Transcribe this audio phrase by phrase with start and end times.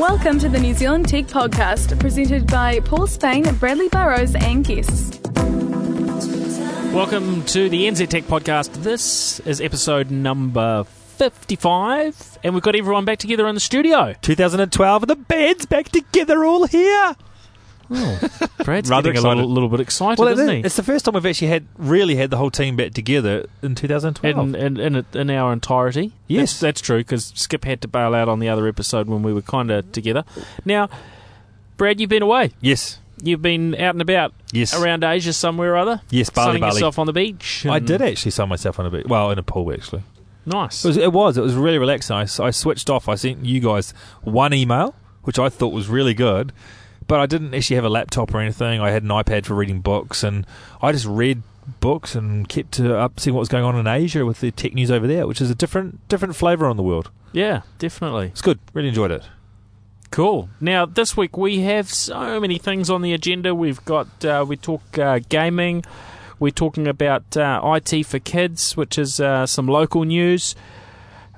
[0.00, 5.20] Welcome to the New Zealand Tech Podcast, presented by Paul Spain, Bradley Burrows, and guests.
[6.94, 8.72] Welcome to the NZ Tech Podcast.
[8.82, 14.14] This is episode number 55, and we've got everyone back together in the studio.
[14.22, 17.14] 2012, and the band's back together all here.
[18.64, 20.60] Brad's Rather getting a little, little bit excited, Well, it isn't is- he?
[20.60, 23.74] it's the first time we've actually had really had the whole team back together in
[23.74, 24.38] 2012.
[24.38, 26.12] in, in, in, in our entirety.
[26.28, 26.52] Yes.
[26.52, 29.32] That's, that's true, because Skip had to bail out on the other episode when we
[29.32, 30.24] were kind of together.
[30.64, 30.88] Now,
[31.76, 32.52] Brad, you've been away.
[32.60, 36.00] yes, You've been out and about yes, around Asia somewhere or other.
[36.08, 36.30] yes.
[36.30, 36.72] Bali, sunning Bali.
[36.74, 37.66] yourself on the beach.
[37.66, 39.04] I did actually sun myself on a beach.
[39.06, 40.04] Well, in a pool actually.
[40.46, 40.82] Nice.
[40.86, 40.96] It was.
[40.96, 41.36] It was.
[41.36, 42.16] It was really relaxing.
[42.16, 43.10] I, I switched off.
[43.10, 44.94] I sent you guys one email,
[45.24, 46.52] which I thought was really good,
[47.10, 48.80] but I didn't actually have a laptop or anything.
[48.80, 50.46] I had an iPad for reading books, and
[50.80, 51.42] I just read
[51.80, 54.92] books and kept up seeing what was going on in Asia with the tech news
[54.92, 57.10] over there, which is a different different flavour on the world.
[57.32, 58.28] yeah, definitely.
[58.28, 58.60] It's good.
[58.74, 59.24] Really enjoyed it.
[60.12, 60.50] Cool.
[60.60, 63.56] Now this week we have so many things on the agenda.
[63.56, 65.84] We've got uh, we talk uh, gaming.
[66.38, 70.54] We're talking about uh, IT for kids, which is uh, some local news.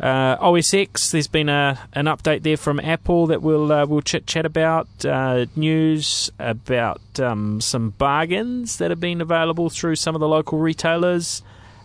[0.01, 1.11] Uh, OS X.
[1.11, 4.89] There's been a an update there from Apple that we'll uh, we'll chit chat about.
[5.05, 10.59] Uh, news about um, some bargains that have been available through some of the local
[10.59, 11.43] retailers.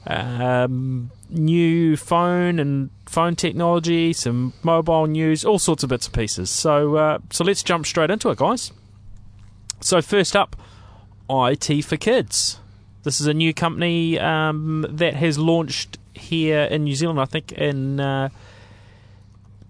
[0.07, 6.49] Um, new phone and phone technology, some mobile news, all sorts of bits and pieces.
[6.49, 8.71] So uh, so let's jump straight into it, guys.
[9.81, 10.55] So first up,
[11.29, 12.59] IT for Kids.
[13.03, 17.19] This is a new company um, that has launched here in New Zealand.
[17.19, 18.29] I think in uh,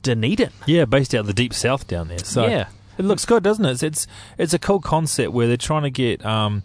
[0.04, 0.52] Dunedin.
[0.66, 2.20] Yeah, based out of the deep south down there.
[2.20, 2.68] So yeah,
[2.98, 3.72] it looks good, doesn't it?
[3.72, 6.64] It's it's, it's a cool concept where they're trying to get um,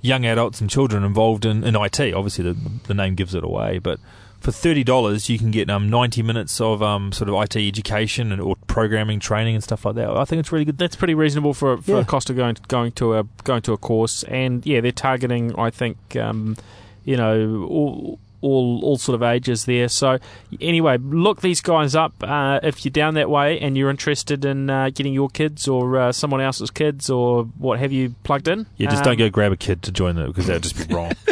[0.00, 2.00] young adults and children involved in, in IT.
[2.14, 2.56] Obviously, the
[2.86, 4.00] the name gives it away, but
[4.40, 8.32] for thirty dollars, you can get um, ninety minutes of um, sort of IT education
[8.32, 10.08] and or programming training and stuff like that.
[10.10, 10.78] I think it's really good.
[10.78, 11.98] that's pretty reasonable for for Yeah.
[12.00, 14.22] a cost of going going to a going to a course.
[14.24, 15.54] And yeah, they're targeting.
[15.58, 16.56] I think um,
[17.04, 18.18] you know all.
[18.42, 19.88] All, all sort of ages there.
[19.88, 20.18] So,
[20.60, 24.70] anyway, look these guys up uh, if you're down that way and you're interested in
[24.70, 28.66] uh, getting your kids or uh, someone else's kids or what have you plugged in.
[28.76, 30.88] Yeah, just Um, don't go grab a kid to join it because that would just
[30.88, 31.12] be wrong.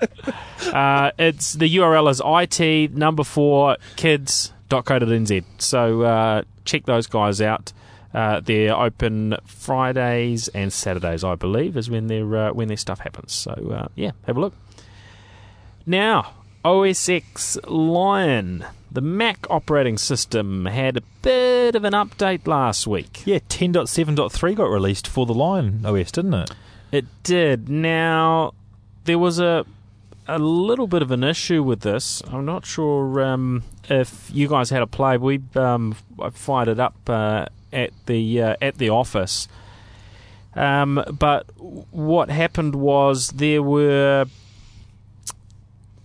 [0.60, 2.20] Uh, it's the URL is
[2.60, 5.44] it number four kids kids.co.nz.
[5.58, 7.72] So uh, check those guys out.
[8.12, 13.00] Uh, they're open Fridays and Saturdays, I believe, is when their uh, when their stuff
[13.00, 13.32] happens.
[13.32, 14.54] So uh, yeah, have a look.
[15.90, 16.34] Now,
[16.64, 23.22] OS X Lion, the Mac operating system, had a bit of an update last week.
[23.26, 26.52] yeah, ten point seven point three got released for the Lion OS, didn't it?
[26.92, 27.68] It did.
[27.68, 28.54] Now,
[29.02, 29.66] there was a
[30.28, 32.22] a little bit of an issue with this.
[32.28, 35.16] I'm not sure um, if you guys had a play.
[35.16, 39.48] We um, I fired it up uh, at the uh, at the office.
[40.54, 44.26] Um, but what happened was there were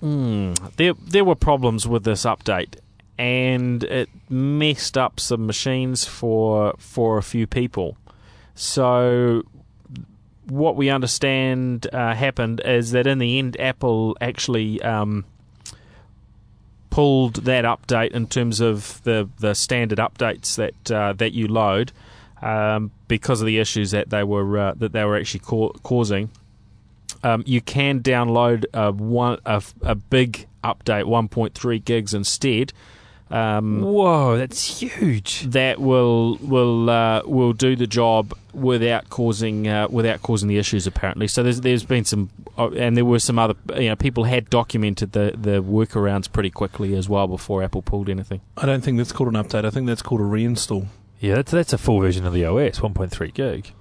[0.05, 2.75] mm, there there were problems with this update,
[3.17, 7.97] and it messed up some machines for for a few people.
[8.53, 9.43] So
[10.47, 15.25] what we understand uh, happened is that in the end, Apple actually um,
[16.89, 21.91] pulled that update in terms of the, the standard updates that uh, that you load
[22.41, 26.29] um, because of the issues that they were uh, that they were actually ca- causing.
[27.25, 32.71] Um, you can download a one a, a big update, 1.3 gigs instead.
[33.31, 35.41] Um, Whoa, that's huge.
[35.41, 40.85] that will will uh, will do the job without causing uh, without causing the issues
[40.85, 41.27] apparently.
[41.27, 44.51] So there's there's been some uh, and there were some other you know people had
[44.51, 48.41] documented the the workarounds pretty quickly as well before Apple pulled anything.
[48.55, 49.65] I don't think that's called an update.
[49.65, 50.85] I think that's called a reinstall.
[51.19, 53.71] Yeah, that's that's a full version of the OS, one point three gig.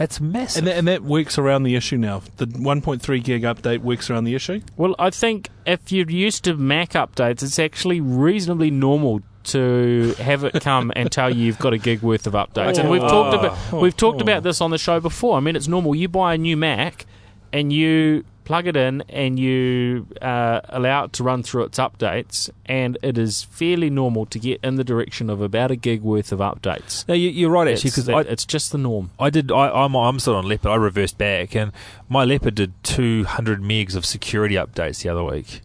[0.00, 0.60] That's massive.
[0.60, 2.22] And that, and that works around the issue now.
[2.38, 4.62] The 1.3 gig update works around the issue.
[4.78, 10.44] Well, I think if you're used to Mac updates, it's actually reasonably normal to have
[10.44, 12.78] it come and tell you you've got a gig worth of updates.
[12.78, 13.40] And we've talked oh.
[13.40, 13.80] about Oh.
[13.80, 15.36] we've talked about this on the show before.
[15.36, 15.94] I mean, it's normal.
[15.94, 17.04] You buy a new Mac
[17.52, 22.50] and you plug it in and you uh, allow it to run through its updates,
[22.66, 26.32] and it is fairly normal to get in the direction of about a gig worth
[26.32, 27.06] of updates.
[27.06, 29.12] no, you, you're right actually because it's just the norm.
[29.20, 29.52] I did.
[29.52, 30.72] I, I'm I'm still on Leopard.
[30.72, 31.70] I reversed back, and
[32.08, 35.60] my Leopard did 200 megs of security updates the other week.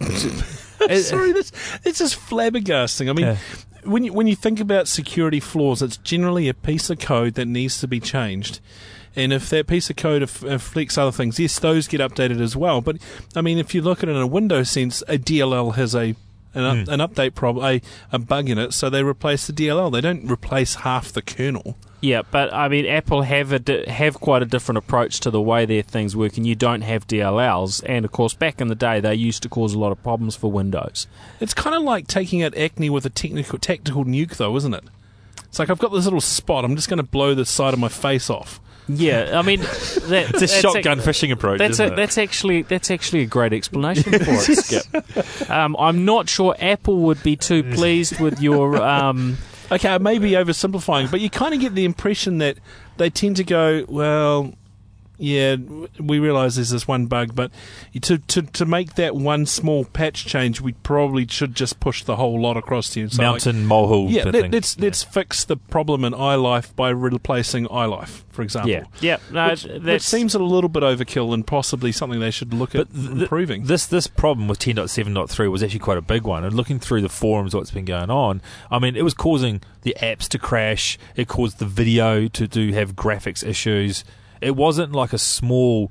[1.02, 1.52] Sorry, that's
[1.84, 3.08] it's just flabbergasting.
[3.08, 3.36] I mean, Yeah.
[3.84, 7.46] when you when you think about security flaws, it's generally a piece of code that
[7.46, 8.58] needs to be changed.
[9.16, 12.56] And if that piece of code aff- affects other things, yes, those get updated as
[12.56, 12.80] well.
[12.80, 12.98] But
[13.34, 16.14] I mean, if you look at it in a Windows sense, a DLL has a
[16.52, 16.92] an, up, Hmm.
[16.92, 17.80] an update problem, a,
[18.12, 19.92] a bug in it, so they replace the DLL.
[19.92, 21.76] They don't replace half the kernel.
[22.00, 25.40] Yeah, but I mean, Apple have a di- have quite a different approach to the
[25.40, 27.84] way their things work, and you don't have DLLs.
[27.86, 30.34] And of course, back in the day, they used to cause a lot of problems
[30.34, 31.06] for Windows.
[31.40, 34.84] It's kind of like taking out acne with a technical tactical nuke, though, isn't it?
[35.44, 36.64] It's like I've got this little spot.
[36.64, 38.60] I'm just going to blow the side of my face off.
[38.96, 41.58] Yeah, I mean, that, It's a that's shotgun ac- fishing approach.
[41.58, 41.96] That's isn't a, it?
[41.96, 45.50] that's actually that's actually a great explanation for it, Skip.
[45.50, 48.80] Um, I'm not sure Apple would be too pleased with your.
[48.82, 49.36] Um,
[49.72, 52.58] Okay, I may be oversimplifying, but you kind of get the impression that
[52.96, 54.52] they tend to go, well,
[55.20, 55.56] yeah,
[55.98, 57.50] we realise there's this one bug, but
[58.00, 62.16] to, to to make that one small patch change, we probably should just push the
[62.16, 63.08] whole lot across to you.
[63.08, 64.10] So, like, mountain molehill.
[64.10, 64.32] yeah, thing.
[64.32, 68.70] let, let's let's fix the problem in iLife by replacing iLife, for example.
[68.70, 72.30] yeah, yeah, no, which, which that seems a little bit overkill and possibly something they
[72.30, 73.64] should look at But th- improving.
[73.64, 76.44] This this problem with 10.7.3 was actually quite a big one.
[76.44, 78.40] And looking through the forums, what's been going on,
[78.70, 80.98] I mean, it was causing the apps to crash.
[81.14, 84.02] It caused the video to do have graphics issues.
[84.40, 85.90] It wasn't like a small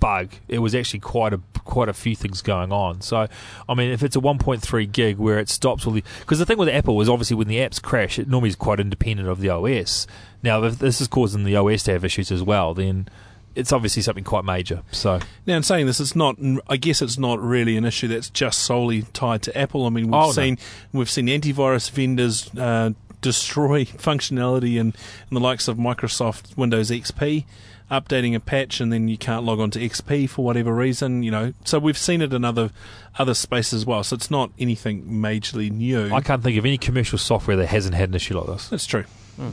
[0.00, 0.30] bug.
[0.48, 3.00] It was actually quite a quite a few things going on.
[3.02, 3.28] So,
[3.68, 6.58] I mean, if it's a 1.3 gig where it stops all the because the thing
[6.58, 9.48] with Apple is obviously when the apps crash, it normally is quite independent of the
[9.48, 10.06] OS.
[10.42, 13.08] Now, if this is causing the OS to have issues as well, then
[13.54, 14.82] it's obviously something quite major.
[14.90, 15.20] So.
[15.46, 16.36] Now, in saying this, it's not.
[16.68, 19.86] I guess it's not really an issue that's just solely tied to Apple.
[19.86, 20.32] I mean, we've Oh, no.
[20.32, 20.58] seen
[20.92, 22.90] we've seen antivirus vendors uh,
[23.20, 24.94] destroy functionality in, in
[25.30, 27.44] the likes of Microsoft Windows XP,
[27.92, 31.22] updating a patch and then you can't log on to XP for whatever reason.
[31.22, 32.70] You know, so we've seen it in other
[33.18, 34.02] other spaces as well.
[34.02, 36.12] So it's not anything majorly new.
[36.12, 38.68] I can't think of any commercial software that hasn't had an issue like this.
[38.68, 39.04] that's true.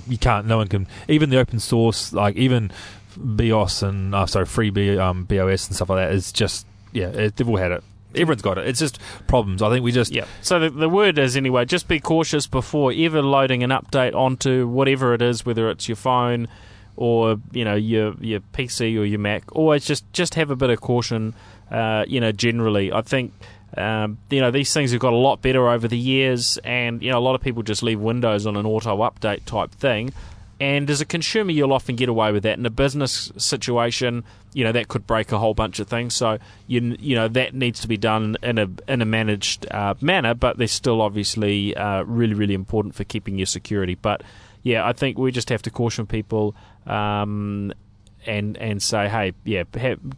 [0.08, 0.46] You can't.
[0.46, 0.88] No one can.
[1.08, 2.72] Even the open source, like even
[3.18, 7.08] BIOS and uh, sorry, free B, um, BOS and stuff like that, is just yeah,
[7.08, 7.84] it, they've all had it.
[8.16, 8.68] Everyone's got it.
[8.68, 9.62] It's just problems.
[9.62, 10.26] I think we just Yeah.
[10.42, 14.68] So the, the word is anyway, just be cautious before ever loading an update onto
[14.68, 16.48] whatever it is, whether it's your phone
[17.00, 19.44] or you know your your PC or your Mac.
[19.56, 21.34] Always just just have a bit of caution.
[21.72, 23.34] Uh, you know, generally, I think.
[23.78, 27.12] Um, you know these things have got a lot better over the years, and you
[27.12, 30.12] know a lot of people just leave Windows on an auto update type thing.
[30.60, 32.58] And as a consumer, you'll often get away with that.
[32.58, 34.24] In a business situation,
[34.54, 36.16] you know that could break a whole bunch of things.
[36.16, 39.94] So you you know that needs to be done in a in a managed uh,
[40.02, 43.94] manner, but they're still obviously uh, really really important for keeping your security.
[43.94, 44.24] But
[44.64, 46.56] yeah, I think we just have to caution people.
[46.90, 47.74] Um,
[48.26, 49.64] and and say, hey, yeah,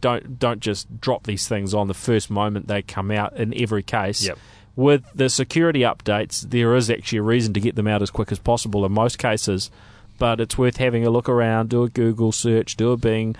[0.00, 3.36] don't don't just drop these things on the first moment they come out.
[3.36, 4.38] In every case, Yep.
[4.74, 8.32] with the security updates, there is actually a reason to get them out as quick
[8.32, 9.70] as possible in most cases.
[10.18, 13.34] But it's worth having a look around, do a Google search, do a Bing,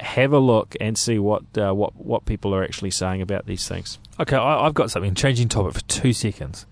[0.00, 3.68] have a look, and see what uh, what what people are actually saying about these
[3.68, 3.98] things.
[4.18, 5.14] Okay, I, I've got something.
[5.14, 6.64] Changing topic for two seconds.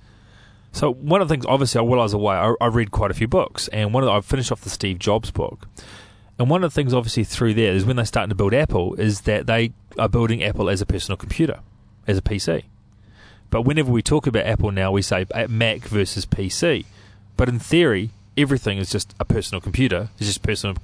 [0.73, 3.15] So one of the things, obviously, while I was away, I, I read quite a
[3.15, 5.69] few books, and one of the, I finished off the Steve Jobs book,
[6.39, 8.95] and one of the things, obviously, through there is when they're starting to build Apple,
[8.95, 11.61] is that they are building Apple as a personal computer,
[12.07, 12.65] as a PC.
[13.51, 16.87] But whenever we talk about Apple now, we say uh, Mac versus PC.
[17.37, 20.09] But in theory, everything is just a personal computer.
[20.19, 20.77] It's just personal.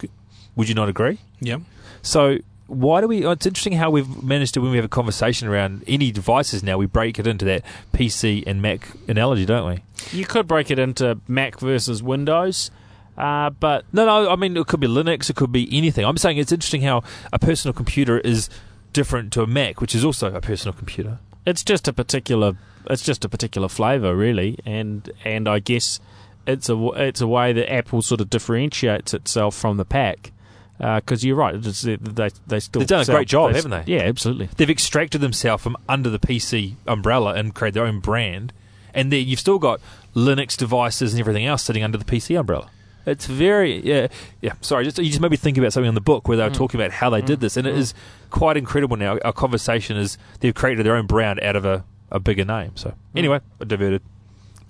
[0.56, 1.19] Would you not agree?
[1.41, 1.58] Yeah.
[2.02, 2.38] So
[2.70, 3.25] why do we?
[3.25, 6.62] oh, It's interesting how we've managed to when we have a conversation around any devices
[6.62, 9.82] now, we break it into that PC and Mac analogy, don't we?
[10.16, 12.71] You could break it into Mac versus Windows,
[13.19, 14.31] uh, but No, no.
[14.31, 15.29] I mean, it could be Linux.
[15.31, 16.05] It could be anything.
[16.05, 17.02] I'm saying it's interesting how
[17.33, 18.49] a personal computer is
[18.93, 21.19] different to a Mac, which is also a personal computer.
[21.47, 22.55] it's just a particular
[22.88, 26.00] it's just a particular flavor really and and I guess
[26.47, 30.33] it's a it's a way that Apple sort of differentiates itself from the pack
[30.79, 33.85] because you're right they they still They've done a great job, haven't they?
[33.87, 38.52] yeah absolutely They've extracted themselves from under the PC umbrella and created their own brand,
[38.95, 39.81] and there you've still got
[40.17, 42.71] Linux devices and everything else sitting under the PC umbrella.
[43.07, 44.09] It's very yeah
[44.40, 44.52] yeah.
[44.61, 46.50] Sorry, just you just made me think about something in the book where they were
[46.54, 47.95] talking about how they did this, and it is
[48.30, 48.97] quite incredible.
[48.97, 52.73] Now our conversation is they've created their own brand out of a, a bigger name.
[52.76, 54.02] So anyway, I diverted.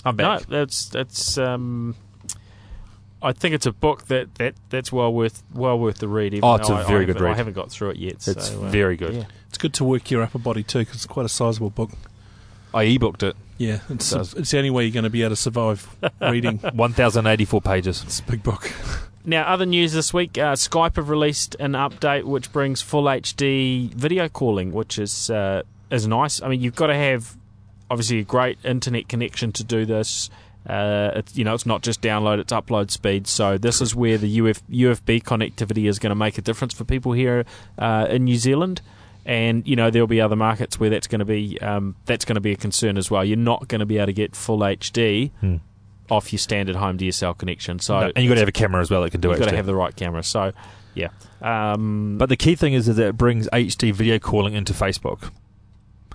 [0.05, 0.49] I'm back.
[0.49, 1.95] no that's that's um
[3.23, 6.33] I think it's a book that, that that's well worth well worth the read.
[6.33, 7.97] even Oh, it's though a I- very I good haven't- I haven't got through it
[7.99, 8.13] yet.
[8.27, 9.15] It's so, uh, very good.
[9.15, 9.25] yeah.
[9.49, 11.91] It's good to work your upper body too, because it's quite a sizable book.
[12.73, 13.37] I e-booked it.
[13.61, 14.33] Yeah, it's, does.
[14.33, 15.87] it's the only way you're going to be able to survive
[16.23, 16.57] reading.
[16.73, 18.03] One thousand eighty four pages.
[18.03, 18.73] It's a big book.
[19.27, 23.93] Now, other news this week: uh, Skype have released an update which brings full HD
[23.93, 26.41] video calling, which is uh, is nice.
[26.41, 27.37] I mean, you've got to have
[27.91, 30.31] obviously a great internet connection to do this.
[30.67, 33.27] Uh, it's, you know, it's not just download; it's upload speed.
[33.27, 36.85] So this is where the UF, UFB connectivity is going to make a difference for
[36.85, 37.45] people here
[37.79, 38.81] uh, in New Zealand.
[39.27, 42.35] And you know there'll be other markets where that's going to be um, that's going
[42.37, 43.25] to be a concern as well.
[43.25, 45.57] You're not going to be able to get full HD Hmm.
[46.11, 48.81] off your standard home DSL connection, so No, and you've got to have a camera
[48.81, 49.35] as well that can do it.
[49.35, 50.23] you've got to have the right camera.
[50.23, 50.53] So
[50.95, 51.09] yeah,
[51.41, 55.31] um, But the key thing is, is that it brings HD video calling into Facebook.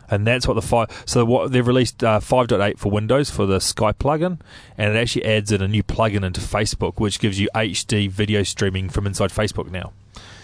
[0.08, 0.90] And that's what the five.
[1.08, 4.40] So what they've released uh, 5.8 for Windows for the Skype plugin,
[4.78, 8.44] and it actually adds in a new plugin into Facebook, which gives you HD video
[8.44, 9.94] streaming from inside Facebook now,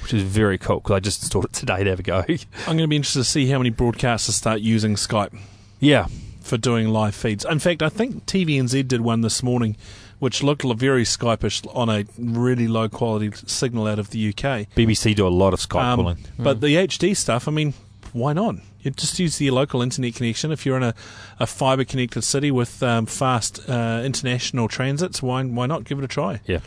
[0.01, 0.79] which is very cool.
[0.79, 2.23] Because I just installed it today to have a go.
[2.27, 5.37] I'm going to be interested to see how many broadcasters start using Skype
[5.79, 6.07] yeah,
[6.41, 7.43] for doing live feeds.
[7.43, 9.75] In fact, I think TVNZ did one this morning,
[10.19, 14.69] which looked very Skypish on a really low quality signal out of the UK.
[14.75, 16.17] BBC do a lot of Skype Um, calling.
[16.37, 17.73] But the HD stuff, I mean,
[18.13, 18.55] why not?
[18.81, 20.51] You just use your local internet connection.
[20.51, 20.93] If you're in a,
[21.39, 26.03] a fibre connected city with um, fast uh, international transits, why why not give it
[26.03, 26.41] a try?
[26.45, 26.59] Yeah.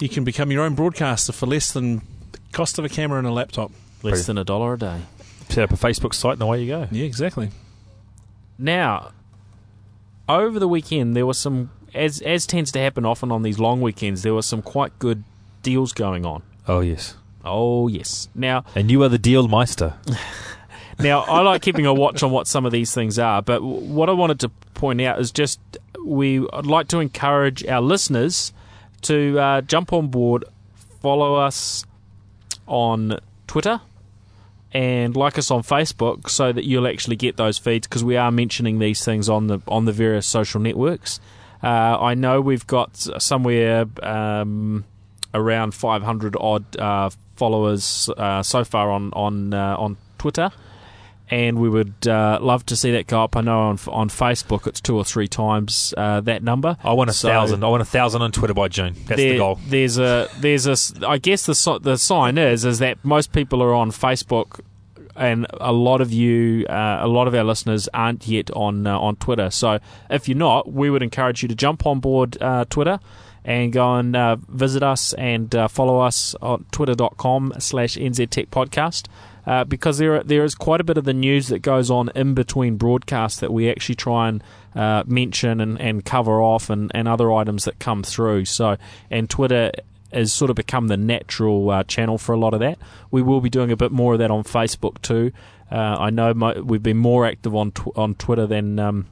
[0.00, 2.02] You can become your own broadcaster for less than
[2.54, 3.70] cost of a camera and a laptop.
[4.02, 5.00] less pretty- than a dollar a day.
[5.48, 6.88] Set up a Facebook site, and away you go.
[6.90, 7.50] Yeah, exactly.
[8.58, 9.10] Now,
[10.28, 13.80] over the weekend, there was some, as as tends to happen often on these long
[13.80, 15.22] weekends, there were some quite good
[15.62, 16.42] deals going on.
[16.66, 18.28] Oh yes, Oh yes.
[18.34, 19.94] Now, and you are the deal meister.
[20.98, 24.08] now I like keeping a watch on what some of these things are, but what
[24.08, 25.60] I wanted to point out is just
[26.04, 28.52] we would like to encourage our listeners
[29.02, 30.44] to uh, jump on board,
[31.02, 31.84] follow us
[32.66, 33.80] on Twitter.
[34.72, 38.32] And like us on Facebook, so that you'll actually get those feeds because we are
[38.32, 41.20] mentioning these things on the on the various social networks.
[41.62, 44.84] Uh, I know we've got somewhere um,
[45.32, 50.50] around 500 odd uh, followers uh, so far on on uh, on Twitter,
[51.30, 53.36] and we would uh, love to see that go up.
[53.36, 56.76] I know on on Facebook it's two or three times uh, that number.
[56.84, 57.64] I want a So- thousand.
[57.64, 58.94] I want a thousand on Twitter by June.
[59.06, 59.58] That's the goal.
[59.66, 63.72] There's a there's a I guess the the sign is is that most people are
[63.74, 64.60] on Facebook,
[65.16, 68.98] and a lot of you, uh, a lot of our listeners aren't yet on uh,
[68.98, 69.50] on Twitter.
[69.50, 69.78] So
[70.10, 72.98] if you're not, we would encourage you to jump on board uh, Twitter.
[73.46, 79.04] And go and uh, visit us and uh, follow us on twitter.com slash NZTech podcast
[79.46, 82.34] uh, because there there is quite a bit of the news that goes on in
[82.34, 84.42] between broadcasts that we actually try and
[84.74, 88.44] uh, mention and, and cover off and, and other items that come through.
[88.44, 88.76] So
[89.10, 89.72] and Twitter
[90.12, 92.78] has sort of become the natural uh, channel for a lot of that.
[93.10, 95.32] We will be doing a bit more of that on Facebook too.
[95.70, 99.06] Uh, I know mo- we've been more active on tw- on Twitter than um,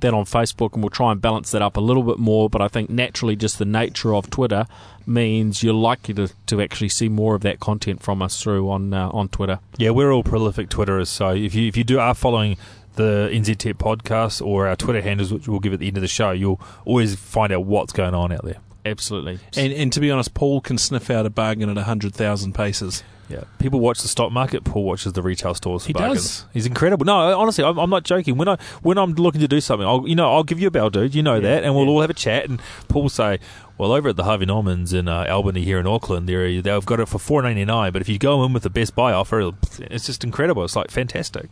[0.00, 2.50] than on Facebook, and we'll try and balance that up a little bit more.
[2.50, 4.66] But I think naturally, just the nature of Twitter
[5.06, 8.92] means you're likely to, to actually see more of that content from us through on
[8.92, 9.60] uh, on Twitter.
[9.76, 11.08] Yeah, we're all prolific Twitterers.
[11.08, 12.56] So if you if you do are following
[12.96, 16.02] the NZ Tech podcast or our Twitter handles, which we'll give at the end of
[16.02, 18.58] the show, you'll always find out what's going on out there.
[18.84, 19.38] Absolutely.
[19.56, 23.02] And, and to be honest, Paul can sniff out a bargain at 100,000 paces.
[23.30, 24.64] Yeah, people watch the stock market.
[24.64, 25.82] Paul watches the retail stores.
[25.84, 26.40] For He bargains.
[26.40, 26.44] does.
[26.52, 27.06] He's incredible.
[27.06, 28.36] No, honestly, I'm, I'm not joking.
[28.36, 30.70] When I when I'm looking to do something, I'll you know I'll give you a
[30.70, 31.14] bell, dude.
[31.14, 31.90] You know Yeah, that, and we'll yeah.
[31.90, 32.48] all have a chat.
[32.48, 33.38] And Paul will say,
[33.78, 37.06] "Well, over at the Harvey Normans in uh, Albany here in Auckland, they've got it
[37.08, 37.92] for four ninety nine.
[37.92, 40.64] But if you go in with the best buy offer, it's just incredible.
[40.64, 41.48] It's like fantastic."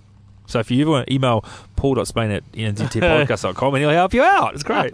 [0.48, 1.44] So if you ever want to email
[1.76, 4.54] paul.spain at nztpodcast.com and he'll help you out.
[4.54, 4.92] It's great.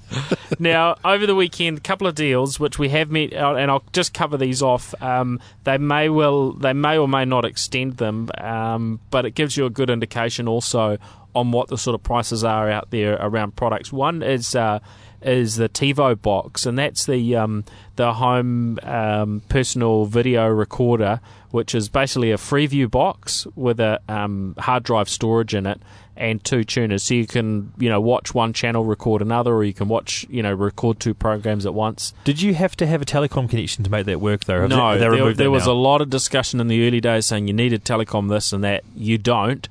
[0.58, 4.12] now, over the weekend, a couple of deals which we have met, and I'll just
[4.12, 5.00] cover these off.
[5.00, 9.56] Um, they may well, they may or may not extend them, um, but it gives
[9.56, 10.98] you a good indication also
[11.34, 13.92] on what the sort of prices are out there around products.
[13.92, 14.80] One is uh,
[15.22, 17.64] is the TiVo box, and that's the um,
[17.96, 21.20] the home um, personal video recorder,
[21.56, 25.80] which is basically a Freeview box with a um, hard drive storage in it
[26.14, 29.72] and two tuners, so you can you know watch one channel, record another, or you
[29.72, 32.12] can watch you know record two programs at once.
[32.24, 34.60] Did you have to have a telecom connection to make that work, though?
[34.60, 37.24] Have no, they, they there, there was a lot of discussion in the early days
[37.24, 38.84] saying you needed telecom this and that.
[38.94, 39.66] You don't.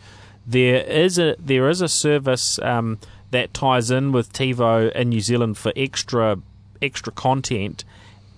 [0.48, 2.98] There is a there is a service um,
[3.30, 6.40] that ties in with TiVo in New Zealand for extra
[6.82, 7.84] extra content,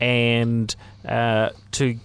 [0.02, 0.76] and
[1.06, 1.98] uh, to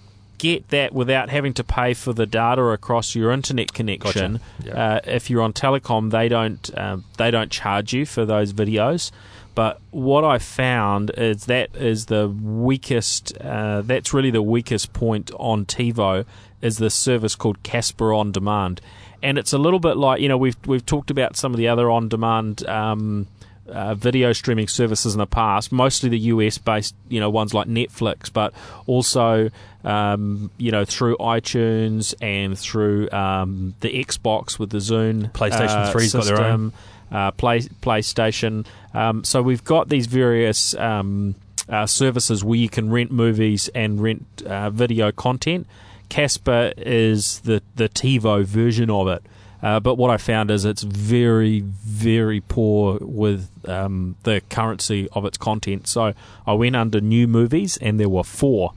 [0.43, 4.41] get that without having to pay for the data across your internet connection.
[4.65, 4.95] Yeah.
[4.97, 9.13] Uh, if you're on telecom, they don't um, they don't charge you for those videos.
[9.55, 13.37] But what I found is that is the weakest.
[13.39, 16.27] Uh, that's really the weakest point on TiVo
[16.61, 18.81] is this service called CASPA On Demand,
[19.23, 21.69] and it's a little bit like you know we've we've talked about some of the
[21.69, 22.67] other on demand.
[22.67, 23.29] Um,
[23.69, 27.69] uh, video streaming services in the past, mostly the US based, you know, ones like
[27.69, 28.53] Netflix, but
[28.87, 29.51] also,
[29.85, 35.31] um, you know, through iTunes and through um, the Xbox with the Zune.
[35.33, 36.71] PlayStation uh, 3's got their own.
[36.71, 36.73] system,
[37.13, 38.67] Uh, play, PlayStation.
[38.95, 41.35] Um, so we've got these various um,
[41.69, 45.67] uh, services where you can rent movies and rent uh, video content.
[46.09, 49.23] CASPA is the the TiVo version of it.
[49.63, 55.25] Uh, but what I found is it's very, very poor with um, the currency of
[55.25, 55.87] its content.
[55.87, 56.15] So
[56.47, 58.73] I went under new movies, and there were four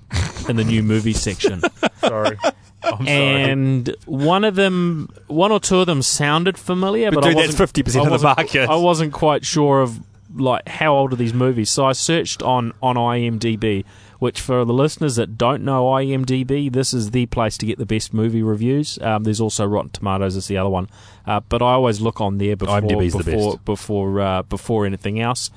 [0.48, 1.62] in the new movies section.
[2.02, 2.38] Sorry.
[2.84, 3.08] I'm sorry.
[3.08, 7.58] and one of them, one or two of them sounded familiar, but, But I dude,
[7.58, 8.70] that's 50% I of the market.
[8.70, 10.00] I wasn't quite sure of
[10.36, 11.70] like how old are these movies.
[11.70, 13.86] So I searched on on IMDb,
[14.20, 17.86] which for the listeners that don't know IMDb, this is the place to get the
[17.86, 19.00] best movie reviews.
[19.02, 20.90] Um, there's also Rotten Tomatoes is the other one,
[21.26, 25.52] uh, but I always look on there before IMDb's before before uh, before anything else.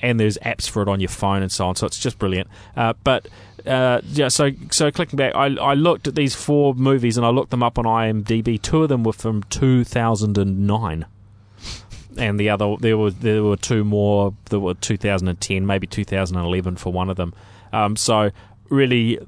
[0.00, 2.48] And there's apps for it on your phone and so on, so it's just brilliant.
[2.76, 3.28] Uh, but
[3.64, 7.28] uh, yeah, so so clicking back, I, I looked at these four movies and I
[7.28, 8.60] looked them up on IMDb.
[8.60, 11.06] Two of them were from 2009
[12.18, 16.92] and the other there were there were two more that were 2010, maybe 2011 for
[16.92, 17.32] one of them.
[17.72, 18.30] Um, so
[18.68, 19.18] really,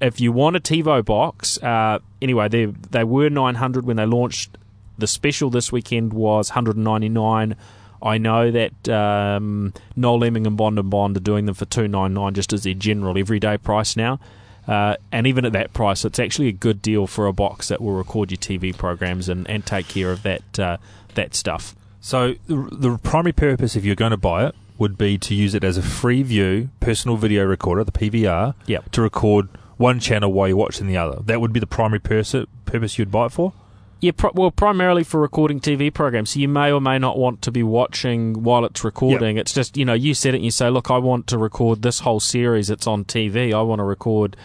[0.00, 4.58] if you want a TiVo box, uh, anyway, they they were 900 when they launched.
[4.98, 7.56] The special this weekend was 199.
[8.02, 12.34] I know that um, Noel Leeming and Bond and Bond are doing them for 299
[12.34, 14.18] just as their general everyday price now.
[14.66, 17.80] Uh, and even at that price, it's actually a good deal for a box that
[17.80, 20.76] will record your TV programs and, and take care of that uh,
[21.14, 21.74] that stuff.
[22.00, 25.54] So the, the primary purpose, if you're going to buy it, would be to use
[25.54, 28.90] it as a free view personal video recorder, the PVR, Yep.
[28.92, 31.20] to record one channel while you're watching the other.
[31.24, 33.52] That would be the primary pers- purpose you'd buy it for.
[34.00, 36.30] Yeah, pro- well, primarily for recording TV programs.
[36.30, 39.36] So you may or may not want to be watching while it's recording.
[39.36, 41.82] It's just, you know, you set it and you say, look, I want to record
[41.82, 43.54] this whole series that's on TV.
[43.54, 44.36] I want to record,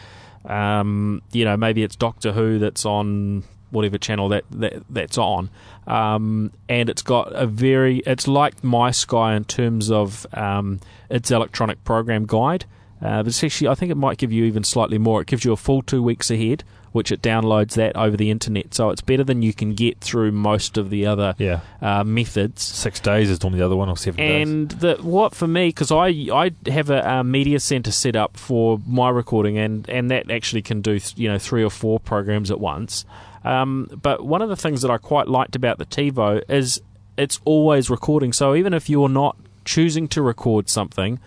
[0.45, 5.49] um, you know, maybe it's Doctor Who that's on whatever channel that, that that's on.
[5.85, 11.31] Um, and it's got a very, it's like My Sky in terms of um, its
[11.31, 12.65] electronic program guide.
[13.01, 15.21] Uh, but it's actually, I think it might give you even slightly more.
[15.21, 18.73] It gives you a full two weeks ahead, which it downloads that over the internet.
[18.73, 21.59] So it's better than you can get through most of the other Yeah.
[21.79, 22.63] uh, methods.
[22.63, 24.49] Six days is normally the other one, or seven days.
[24.49, 28.35] And the what for me because I I have a, uh media center set up
[28.35, 31.99] for my recording and and that actually can do th- you know three or four
[31.99, 33.05] programs at once.
[33.47, 36.81] Um, but one of the things that I quite liked about the TiVo is
[37.17, 38.33] it's always recording.
[38.33, 41.19] So even if you're not choosing to record something,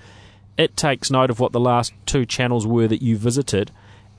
[0.59, 3.73] it takes note of what the last two channels were that you visited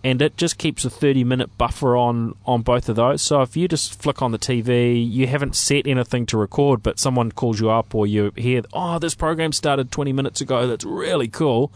[0.03, 3.21] and it just keeps a 30 minute buffer on on both of those.
[3.21, 6.97] So if you just flick on the TV you haven't set anything to record but
[6.97, 10.65] someone calls you up or you hear oh this program started 20 minutes ago.
[10.65, 11.71] That's really cool.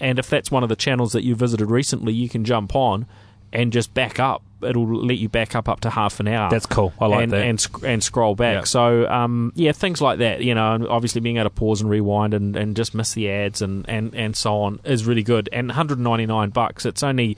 [0.00, 3.06] And if that's one of the channels that you visited recently you can jump on
[3.52, 6.66] and just back up it'll let you back up up to half an hour That's
[6.66, 6.92] cool.
[7.00, 7.46] I like and, that.
[7.46, 8.54] and sc- and scroll back.
[8.54, 8.64] Yeah.
[8.64, 10.42] So um, yeah, things like that.
[10.42, 13.30] You know, and obviously being able to pause and rewind and, and just miss the
[13.30, 15.48] ads and, and, and so on is really good.
[15.52, 16.86] And 199 bucks.
[16.86, 17.36] It's only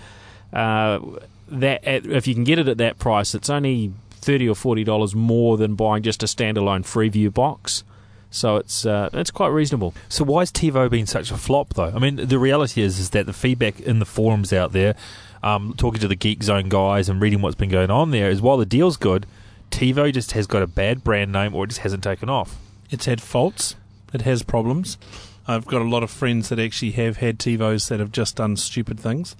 [0.52, 1.00] uh,
[1.48, 4.84] that at, if you can get it at that price, it's only thirty or forty
[4.84, 7.84] dollars more than buying just a standalone Freeview box.
[8.30, 9.94] So it's uh, it's quite reasonable.
[10.08, 11.92] So why has TiVo been such a flop, though?
[11.94, 14.94] I mean, the reality is is that the feedback in the forums out there,
[15.42, 18.56] um, talking to the Geekzone guys and reading what's been going on there, is while
[18.56, 19.26] the deal's good,
[19.70, 22.56] TiVo just has got a bad brand name or it just hasn't taken off.
[22.90, 23.76] It's had faults.
[24.12, 24.98] It has problems.
[25.46, 28.56] I've got a lot of friends that actually have had TiVos that have just done
[28.56, 29.34] stupid things.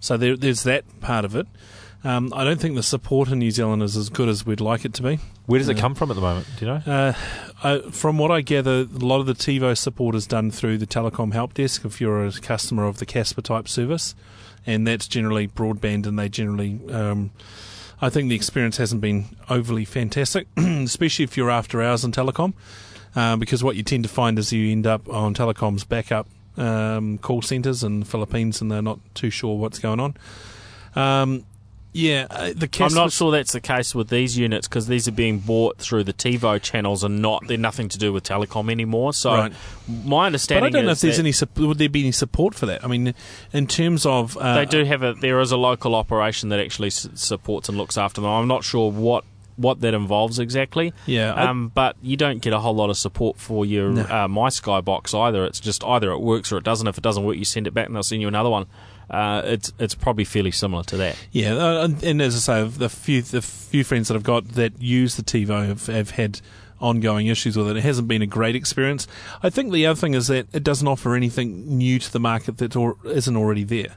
[0.00, 1.46] So there, there's that part of it.
[2.04, 4.84] Um, I don't think the support in New Zealand is as good as we'd like
[4.84, 5.18] it to be.
[5.46, 6.46] Where does it come from at the moment?
[6.56, 6.82] Do you know?
[6.86, 7.12] Uh,
[7.62, 10.86] I, from what I gather, a lot of the TiVo support is done through the
[10.86, 14.14] Telecom Help Desk if you're a customer of the CASPA type service,
[14.68, 16.78] and that's generally broadband, and they generally.
[16.90, 17.30] Um,
[18.00, 22.52] I think the experience hasn't been overly fantastic, especially if you're after hours in telecom,
[23.16, 27.18] uh, because what you tend to find is you end up on telecom's backup um,
[27.18, 30.14] call centres in the Philippines, and they're not too sure what's going on.
[30.94, 31.44] Um,
[31.92, 35.12] yeah, uh, the I'm not sure that's the case with these units because these are
[35.12, 39.12] being bought through the TiVo channels and not they're nothing to do with telecom anymore.
[39.14, 39.52] So Right.
[39.88, 41.32] my But understanding I don't know if there's any
[41.66, 42.84] would there be any support for that.
[42.84, 43.14] I mean,
[43.52, 46.90] in terms of uh, they do have a there is a local operation that actually
[46.90, 48.30] supports and looks after them.
[48.30, 49.24] I'm not sure what
[49.56, 50.92] what that involves exactly.
[51.04, 54.02] Yeah, Um, but you don't get a whole lot of support for your No.
[54.02, 55.44] uh, My Sky box either.
[55.44, 56.86] It's just either it works or it doesn't.
[56.86, 58.66] If it doesn't work, you send it back and they'll send you another one.
[59.10, 61.16] Uh, it's it's probably fairly similar to that.
[61.32, 64.80] Yeah, uh, and, as I say, the few the few friends that I've got that
[64.82, 66.40] use the TiVo have, have had
[66.80, 67.76] ongoing issues with it.
[67.76, 69.06] It hasn't been a great experience.
[69.42, 72.58] I think the other thing is that it doesn't offer anything new to the market
[72.58, 73.96] that or, isn't already there.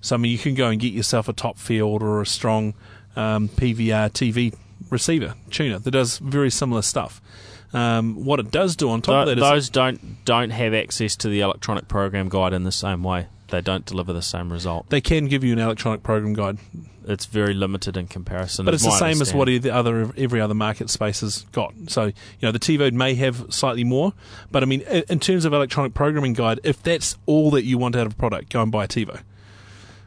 [0.00, 2.74] So I mean, you can go and get yourself a Topfield or a strong
[3.16, 4.54] um, PVR TV
[4.90, 7.20] receiver tuner that does very similar stuff.
[7.72, 10.74] Um, what it does do on top Tho- of that is those don't don't have
[10.74, 13.26] access to the electronic program guide in the same way.
[13.48, 14.88] They don't deliver the same result.
[14.88, 16.58] They can give you an electronic program guide,
[17.06, 18.64] It's very limited in comparison.
[18.64, 21.74] but it's the same as what the other every other market space has got.
[21.88, 24.14] So you know the TiVo may have slightly more,
[24.50, 27.96] but I mean in terms of electronic programming guide, if that's all that you want
[27.96, 29.20] out of a product, go and buy a TiVo.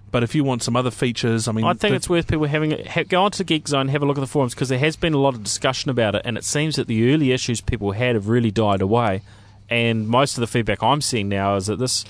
[0.09, 2.71] But if you want some other features, I mean, I think it's worth people having
[2.87, 5.17] ha, go onto Geekzone, have a look at the forums because there has been a
[5.17, 8.29] lot of discussion about it, and it seems that the early issues people had have
[8.29, 9.21] really died away.
[9.69, 12.05] And most of the feedback I'm seeing now is that this,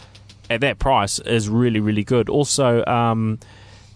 [0.49, 2.29] at that price, is really really good.
[2.29, 3.39] Also, um,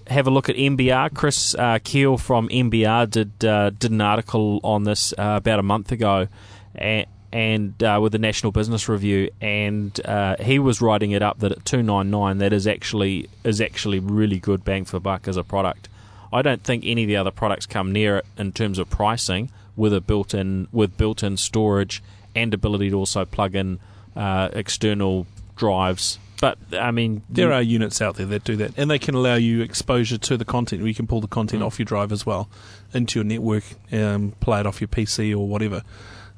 [0.07, 1.13] have a look at NBR.
[1.13, 5.63] Chris uh, Keall from NBR did uh, did an article on this uh, about a
[5.63, 6.27] month ago,
[6.75, 11.39] and, and uh, with the National Business Review, and uh, he was writing it up
[11.39, 15.27] that at two nine nine that is actually is actually really good bang for buck
[15.27, 15.87] as a product.
[16.33, 19.49] I don't think any of the other products come near it in terms of pricing
[19.75, 22.01] with a built in with built in storage
[22.35, 23.79] and ability to also plug in
[24.15, 26.19] uh, external drives.
[26.41, 29.35] But I mean, There are units out there that do that, and they can allow
[29.35, 30.83] you exposure to the content.
[30.83, 31.67] You can pull the content Mm.
[31.67, 32.49] off your drive as well
[32.93, 35.83] into your network, um, play it off your PC or whatever.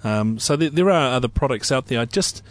[0.03, 2.01] Um, so there, there are other products out there.
[2.01, 2.43] I just,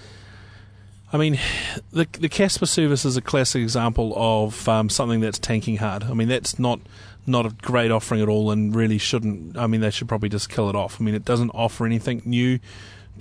[1.13, 1.39] I mean,
[1.93, 6.05] the the CASPA service is a classic example of um, something that's tanking hard.
[6.05, 6.81] I mean, that's not
[7.27, 9.57] not a great offering at all, and really shouldn't.
[9.59, 11.01] I mean, they should probably just kill it off.
[11.01, 12.59] I mean, it doesn't offer anything new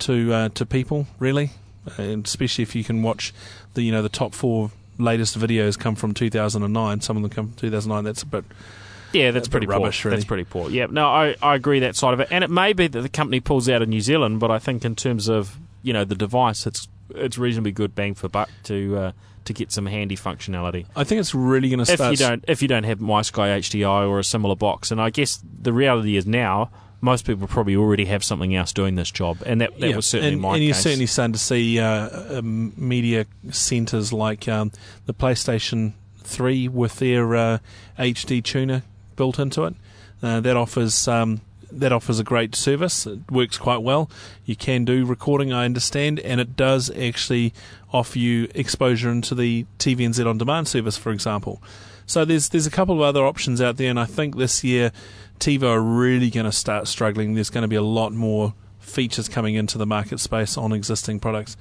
[0.00, 1.50] to uh, to people really,
[1.98, 3.32] especially if you can watch
[3.74, 7.00] the you know the top four latest videos come from 2009.
[7.00, 8.04] Some of them come from 2009.
[8.04, 8.44] That's a bit
[9.12, 10.10] Yeah, that's a bit pretty rubbish, poor.
[10.10, 10.20] really.
[10.20, 10.70] That's pretty poor.
[10.70, 13.08] Yeah, no, I, I agree that side of it, and it may be that the
[13.08, 16.14] company pulls out of New Zealand, but I think in terms of you know the
[16.14, 19.12] device, it's it's reasonably good bang for buck to uh,
[19.44, 20.86] to get some handy functionality.
[20.94, 24.08] I think it's really going to If you don't if you don't have MySky HDI
[24.08, 26.70] or a similar box, and I guess the reality is now
[27.02, 30.06] most people probably already have something else doing this job, and that that Yeah, was
[30.06, 34.72] certainly and, my and you're certainly starting to see uh, um, media centres like um,
[35.04, 37.58] the PlayStation 3 with their uh,
[37.98, 38.82] HD tuner
[39.16, 39.74] built into it.
[40.22, 41.40] Uh, that offers um,
[41.72, 43.06] that offers a great service.
[43.06, 44.08] It works quite well.
[44.44, 47.52] You can do recording, I understand, and it does actually
[47.92, 51.60] offer you exposure into the TVNZ on demand service, for example.
[52.06, 54.92] So there's there's a couple of other options out there, and I think this year
[55.42, 57.34] TiVo are really going to start struggling.
[57.34, 61.18] There's going to be a lot more features coming into the market space on existing
[61.18, 61.56] products,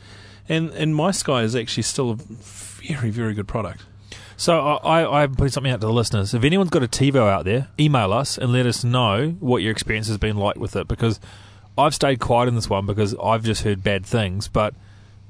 [0.48, 3.84] and and My Sky is actually still a very very good product.
[4.38, 6.34] So I, I, putting something out to the listeners.
[6.34, 9.72] If anyone's got a TiVo out there, email us and let us know what your
[9.72, 10.88] experience has been like with it.
[10.88, 11.20] Because
[11.78, 14.48] I've stayed quiet in this one because I've just heard bad things.
[14.48, 14.74] But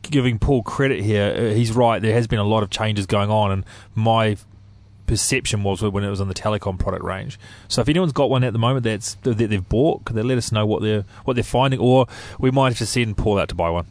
[0.02, 2.02] giving Paul credit here, uh, he's right.
[2.02, 4.38] There has been a lot of changes going on, and my
[5.12, 7.38] perception was when it was on the telecom product range.
[7.68, 10.38] So if anyone's got one at the moment that's that they've bought, could they let
[10.38, 12.08] us know what they're what they're finding, or
[12.40, 13.86] we might have to send Paul out to buy one.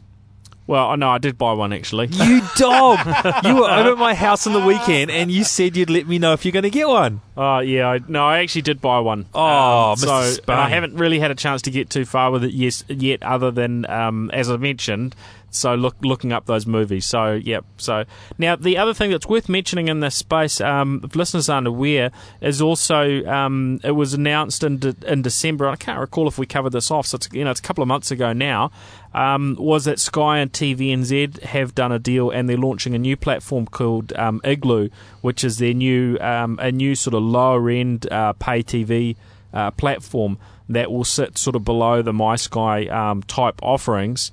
[0.66, 2.06] well, I know I did buy one actually.
[2.06, 2.98] You dog!
[3.44, 6.18] you were over at my house on the weekend, and you said you'd let me
[6.18, 7.20] know if you're going to get one.
[7.36, 9.26] Oh yeah, I, no, I actually did buy one.
[9.34, 10.38] Oh, Um, so.
[10.48, 13.50] I haven't really had a chance to get too far with it yes, yet, other
[13.50, 15.14] than um, as I mentioned.
[15.50, 17.04] So look, looking up those movies.
[17.06, 17.64] So yep.
[17.76, 18.04] So
[18.38, 22.12] now the other thing that's worth mentioning in this space, um, if listeners aren't aware,
[22.40, 25.68] is also um, it was announced in de- in December.
[25.68, 27.06] I can't recall if we covered this off.
[27.06, 28.70] So it's you know it's a couple of months ago now.
[29.12, 33.16] Um, was that Sky and TVNZ have done a deal and they're launching a new
[33.16, 34.88] platform called um, Igloo,
[35.20, 39.16] which is their new um, a new sort of lower end uh, pay TV
[39.52, 44.30] uh, platform that will sit sort of below the MySky um, type offerings.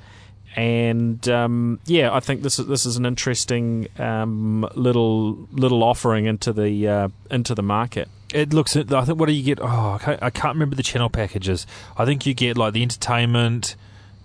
[0.57, 6.25] And um, yeah, I think this is this is an interesting um, little little offering
[6.25, 8.09] into the uh, into the market.
[8.33, 8.75] It looks.
[8.75, 9.19] I think.
[9.19, 9.59] What do you get?
[9.61, 11.67] Oh, I can't, remember the channel packages.
[11.95, 13.75] I think you get like the entertainment.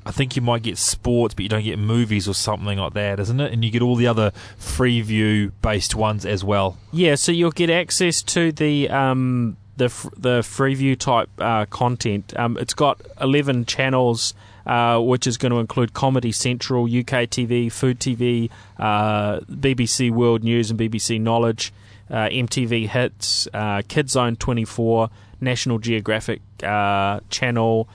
[0.07, 3.21] I think you might get sports, but you don't get movies or something like that,
[3.21, 3.53] isn't it?
[3.53, 6.79] And you get all the other Freeview based ones as well.
[6.92, 12.33] Yeah, so you'll get access to the um, the the Freeview type uh, content.
[12.38, 14.33] Um, it's got eleven channels,
[14.66, 20.44] uh, which is going to include Comedy Central, UK TV, Food TV, uh, BBC World
[20.44, 21.72] News and BBC Knowledge,
[22.11, 27.88] uh, MTV Hits, uh, Kids Zone twenty four, National Geographic Channel.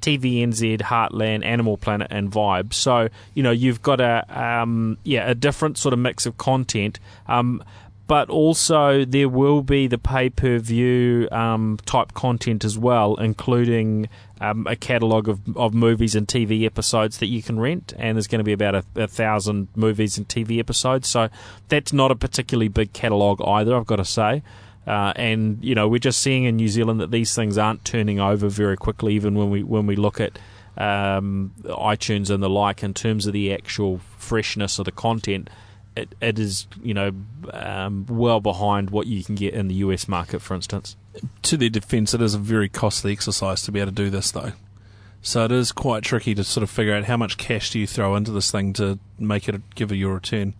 [0.00, 2.72] TVNZ, Heartland, Animal Planet, and Vibe.
[2.72, 7.00] So you know you've got a um, yeah a different sort of mix of content,
[7.26, 7.64] um,
[8.08, 14.08] but also there will be the pay per view um, type content as well, including
[14.40, 18.26] um, a catalogue of, of movies and TV episodes that you can rent, and there's
[18.26, 21.06] going to be about a, a thousand movies and TV episodes.
[21.06, 21.28] So
[21.68, 23.76] that's not a particularly big catalogue either.
[23.76, 24.42] I've got to say.
[24.86, 28.20] Uh, and you know we're just seeing in New Zealand that these things aren't turning
[28.20, 30.38] over very quickly, even when we when we look at
[30.78, 35.50] um, iTunes and the like in terms of the actual freshness of the content.
[35.98, 37.12] It, it is you know
[37.52, 40.96] um, well behind what you can get in the US market, for instance.
[41.42, 44.30] To their defence, it is a very costly exercise to be able to do this,
[44.30, 44.52] though.
[45.20, 47.86] So it is quite tricky to sort of figure out how much cash do you
[47.86, 50.54] throw into this thing to make it give you a return.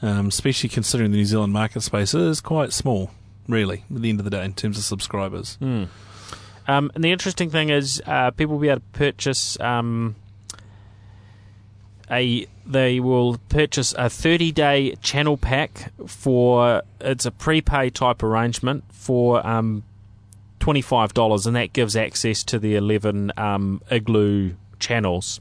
[0.00, 3.12] Um, especially considering the New Zealand market space is quite small,
[3.48, 5.56] really, at the end of the day, in terms of subscribers.
[5.56, 5.84] Hmm.
[6.66, 10.16] Um, and the interesting thing is, uh, people will be able to purchase um,
[12.12, 12.46] a.
[12.64, 16.82] They will purchase a 30-day channel pack for.
[17.00, 19.82] It's a prepay type arrangement for um,
[20.60, 25.40] twenty-five dollars, and that gives access to the eleven um, Igloo channels.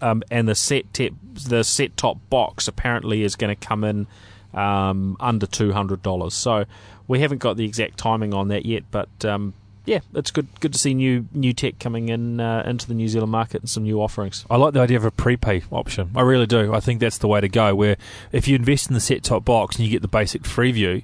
[0.00, 1.14] Um, and the set te-
[1.48, 4.06] the set top box apparently is going to come in
[4.54, 6.34] um, under two hundred dollars.
[6.34, 6.64] So
[7.06, 9.54] we haven't got the exact timing on that yet, but um,
[9.86, 13.08] yeah, it's good good to see new new tech coming in uh, into the New
[13.08, 14.44] Zealand market and some new offerings.
[14.48, 16.10] I like the idea of a prepay option.
[16.16, 16.72] I really do.
[16.72, 17.74] I think that's the way to go.
[17.74, 17.96] Where
[18.32, 21.02] if you invest in the set top box and you get the basic Freeview,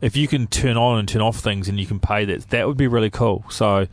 [0.00, 2.66] if you can turn on and turn off things and you can pay that, that
[2.66, 3.44] would be really cool.
[3.50, 3.86] So.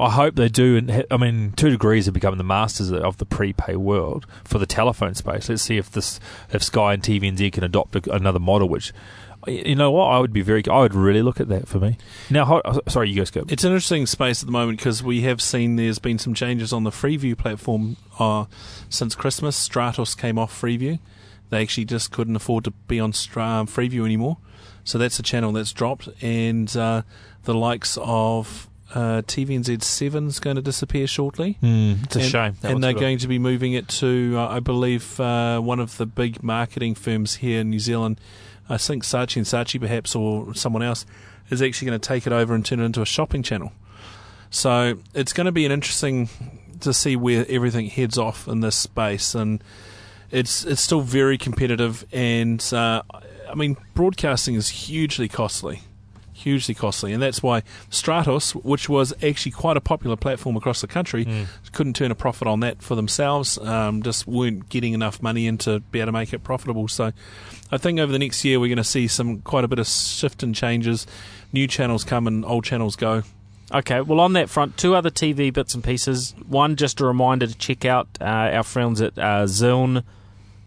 [0.00, 3.26] I hope they do, and I mean, Two Degrees have become the masters of the
[3.26, 5.48] prepay world for the telephone space.
[5.48, 6.18] Let's see if this,
[6.50, 8.92] if Sky and TVNZ can adopt another model, which
[9.46, 10.06] you know what?
[10.06, 10.62] I would be very.
[10.70, 11.96] I would really look at that for me.
[12.30, 13.44] Now, ho- sorry, you guys go.
[13.48, 16.72] It's an interesting space at the moment because we have seen there's been some changes
[16.72, 18.46] on the Freeview platform uh,
[18.88, 19.68] since Christmas.
[19.68, 20.98] Stratos came off Freeview.
[21.50, 24.38] They actually just couldn't afford to be on Stra- um, Freeview anymore.
[24.84, 26.08] So that's a channel that's dropped.
[26.22, 27.02] And uh,
[27.44, 31.58] the likes of uh, TVNZ 7 is going to disappear shortly.
[31.62, 32.56] Mm, it's a and, shame.
[32.60, 35.96] That and they're going to be moving it to, uh, I believe, uh, one of
[35.96, 38.20] the big marketing firms here in New Zealand.
[38.72, 41.04] I think Saatchi and Saatchi, perhaps, or someone else,
[41.50, 43.70] is actually going to take it over and turn it into a shopping channel.
[44.48, 46.30] So it's going to be an interesting
[46.80, 49.62] to see where everything heads off in this space, and
[50.30, 52.06] it's it's still very competitive.
[52.12, 53.02] And uh,
[53.50, 55.82] I mean, broadcasting is hugely costly,
[56.42, 60.86] hugely costly, and that's why Stratos, which was actually quite a popular platform across the
[60.86, 61.46] country, Mm.
[61.72, 63.58] couldn't turn a profit on that for themselves.
[63.58, 66.88] Um, just weren't getting enough money in to be able to make it profitable.
[66.88, 67.12] So,
[67.70, 69.86] I think over the next year we're going to see some quite a bit of
[69.86, 71.06] shift and changes.
[71.52, 73.22] New channels come and old channels go.
[73.74, 76.34] Okay, well, on that front, two other TV bits and pieces.
[76.46, 79.46] One, just a reminder to check out uh, our friends at uh,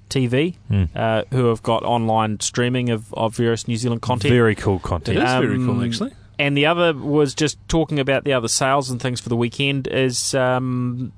[0.10, 0.90] TV, Mm.
[0.96, 4.34] uh, who have got online streaming of, of various New Zealand content.
[4.34, 5.18] Very cool It content.
[5.18, 6.12] is very Um, cool, actually.
[6.38, 9.88] And the other was just talking about the other sales and things for the weekend.
[9.88, 11.12] Is um,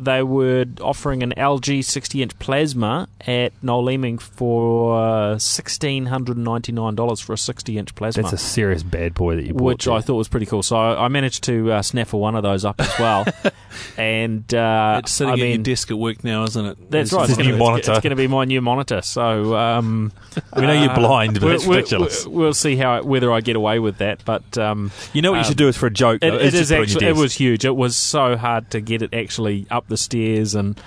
[0.00, 7.32] they were offering an LG 60 inch plasma at Noel Leeming for uh, $1,699 for
[7.32, 8.22] a 60 inch plasma.
[8.22, 9.64] That's a serious bad boy that you bought.
[9.64, 10.62] which I thought was pretty cool.
[10.62, 13.26] So I, I managed to uh, snaffle one of those up as well.
[13.96, 16.90] and uh, it's sitting I at your desk at work now, isn't it?
[16.90, 17.22] that's It's right.
[17.22, 17.92] It's It's going to monitor.
[17.92, 19.02] it's going to be my new monitor.
[19.02, 20.12] So um,
[20.56, 22.26] we know you're uh, blind, but we'll, it's ridiculous.
[22.26, 24.24] We'll, we'll see how whether I get away with that.
[24.24, 26.22] But um, you know what you um, should do is for a joke.
[26.22, 27.64] it, though, it just is put it on your actually it was huge.
[27.64, 30.80] It was so hard to get it actually up the stairs and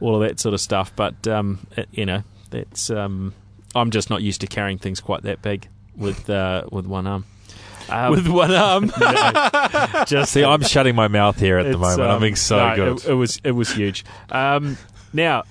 [0.00, 0.92] all of that sort of stuff.
[0.94, 3.34] But um, it, you know, that's um,
[3.74, 7.24] I'm just not used to carrying things quite that big with uh, with one arm.
[7.88, 8.92] Um, with one arm.
[10.06, 12.02] just See, I'm shutting my mouth here at the moment.
[12.02, 12.98] I'm um, being so no, good.
[12.98, 14.04] It, it was it was huge.
[14.30, 14.78] Um,
[15.12, 15.42] now,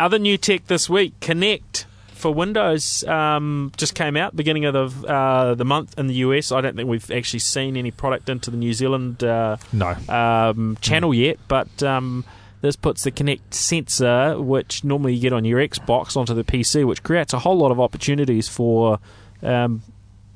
[0.00, 1.84] other new tech this week, Kinect
[2.22, 6.52] for Windows um, just came out beginning of the uh, the month in the US.
[6.52, 9.96] I don't think we've actually seen any product into the New Zealand uh, no.
[10.08, 12.24] um, channel yet, but um,
[12.60, 16.86] this puts the Kinect sensor, which normally you get on your Xbox, onto the PC,
[16.86, 19.00] which creates a whole lot of opportunities for
[19.42, 19.82] um,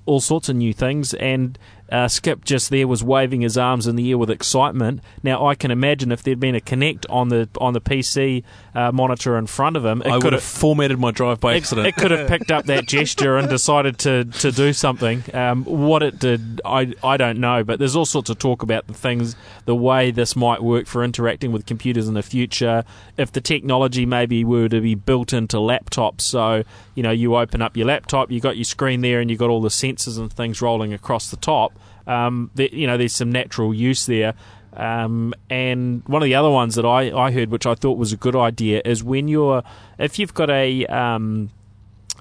[0.07, 1.15] all sorts of new things.
[1.15, 1.57] And
[1.91, 5.01] uh, Skip just there was waving his arms in the air with excitement.
[5.23, 8.43] Now I can imagine if there'd been a Kinect on the on the PC
[8.75, 11.41] uh, monitor in front of him, it I could would have have formatted my drive
[11.41, 11.87] by it, accident.
[11.87, 15.23] it could have picked up that gesture and decided to, to do something.
[15.33, 18.87] Um, what it did, I, I don't know, but there's all sorts of talk about
[18.87, 22.85] the things, the way this might work for interacting with computers in the future.
[23.17, 27.63] If the technology maybe were to be built into laptops, so you know you open
[27.63, 30.33] up your laptop, you got your screen there, and you got all the sensors and
[30.33, 31.73] things rolling across the top.
[32.07, 34.35] Um, there, you know, there's some natural use there.
[34.73, 38.13] Um, and one of the other ones that I, I heard, which I thought was
[38.13, 39.63] a good idea, is when you're
[39.99, 41.51] if you've got a um,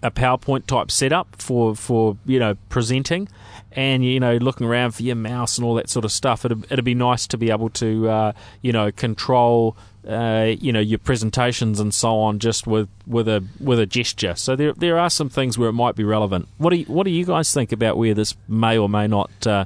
[0.01, 3.27] a PowerPoint type setup for for you know presenting,
[3.73, 6.63] and you know looking around for your mouse and all that sort of stuff, it'd,
[6.71, 9.75] it'd be nice to be able to uh, you know control
[10.07, 14.35] uh, you know your presentations and so on just with with a with a gesture.
[14.35, 16.47] So there there are some things where it might be relevant.
[16.57, 19.47] What do you, what do you guys think about where this may or may not
[19.47, 19.65] uh,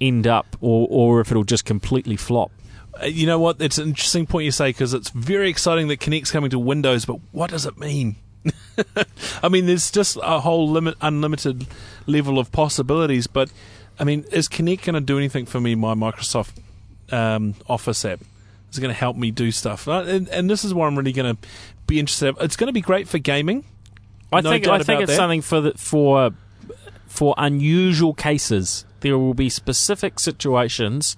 [0.00, 2.50] end up, or or if it'll just completely flop?
[3.00, 3.60] Uh, you know what?
[3.60, 7.04] It's an interesting point you say because it's very exciting that Kinect's coming to Windows,
[7.04, 8.16] but what does it mean?
[9.42, 11.66] I mean, there's just a whole limit, unlimited
[12.06, 13.28] level of possibilities.
[13.28, 13.52] But
[14.00, 15.76] I mean, is Kinect going to do anything for me?
[15.76, 16.54] My Microsoft
[17.12, 18.20] um, Office app
[18.72, 21.12] is going to help me do stuff, Uh, and, and this is what I'm really
[21.12, 21.48] going to
[21.86, 22.28] be interested.
[22.28, 22.36] In.
[22.40, 23.64] It's going to be great for gaming.
[24.32, 25.16] I No think I think it's that.
[25.16, 26.30] something for the, for
[27.06, 28.84] for unusual cases.
[29.00, 31.16] There will be specific situations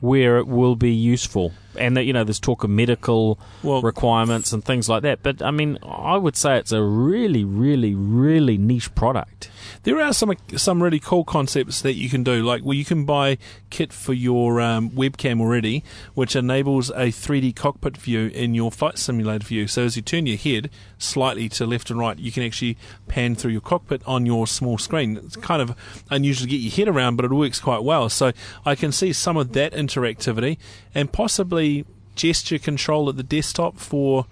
[0.00, 4.52] where it will be useful, and that you know there's talk of medical Well, requirements
[4.52, 5.22] and things like that.
[5.22, 9.48] But I mean, I would say it's a really, really, really niche product.
[9.82, 13.04] There are some some really cool concepts that you can do, like well, you can
[13.04, 13.38] buy
[13.70, 18.98] kit for your um, webcam already, which enables a 3D cockpit view in your flight
[18.98, 19.66] simulator view.
[19.66, 22.76] So as you turn your head slightly to left and right, you can actually
[23.08, 25.16] pan through your cockpit on your small screen.
[25.16, 25.76] It's kind of
[26.10, 28.08] unusual to get your head around, but it works quite well.
[28.08, 28.32] So
[28.64, 30.58] I can see some of that interactivity
[30.94, 34.26] and possibly gesture control at the desktop for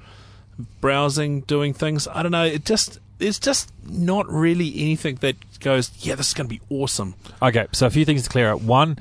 [0.80, 2.06] browsing, doing things.
[2.08, 2.44] I don't know.
[2.44, 6.60] It just there's just not really anything that goes, yeah, this is going to be
[6.68, 7.14] awesome.
[7.40, 8.62] Okay, so a few things to clear out.
[8.62, 8.98] One,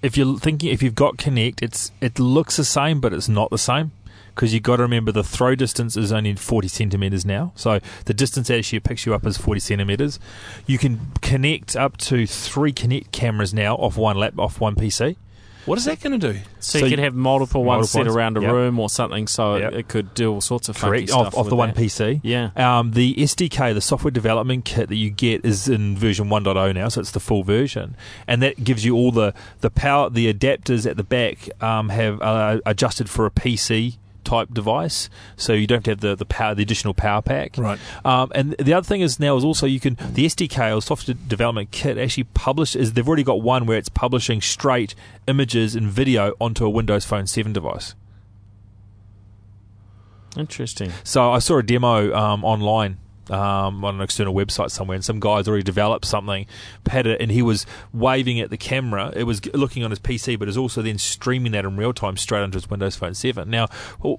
[0.00, 3.50] if you're thinking if you've got Kinect, it's it looks the same, but it's not
[3.50, 3.92] the same
[4.34, 7.52] because you've got to remember the throw distance is only 40 centimeters now.
[7.56, 10.20] So the distance actually picks you up is 40 centimeters.
[10.64, 15.16] You can connect up to three Kinect cameras now off one lap off one PC.
[15.68, 16.38] What is that going to do?
[16.60, 18.52] So, So you could have multiple ones multiple set ones, around a yep.
[18.52, 19.72] room or something, so Yep.
[19.72, 21.72] it, it could do all sorts of funky Correct stuff off, off with the one
[21.72, 21.76] that.
[21.76, 22.20] PC.
[22.22, 22.50] Yeah.
[22.56, 26.88] Um, the SDK, the software development kit that you get, is in version 1.0 now,
[26.88, 30.10] so it's the full version, and that gives you all the the power.
[30.10, 35.52] The adapters at the back um, have uh, adjusted for a PC type device, so
[35.52, 37.56] you don't have to have the the power, the additional power pack.
[37.56, 37.78] Right.
[38.04, 41.16] Um, and the other thing is now is also you can the SDK or software
[41.26, 44.94] development kit actually publish is they've already got one where it's publishing straight
[45.26, 47.94] images and video onto a Windows Phone 7 device.
[50.36, 50.92] Interesting.
[51.04, 52.98] So I saw a demo um, online
[53.30, 56.46] um, on an external website somewhere, and some guy's already developed something,
[56.90, 59.12] had it, and he was waving at the camera.
[59.14, 62.16] It was looking on his PC, but is also then streaming that in real time
[62.16, 63.48] straight onto his Windows Phone 7.
[63.48, 63.68] Now,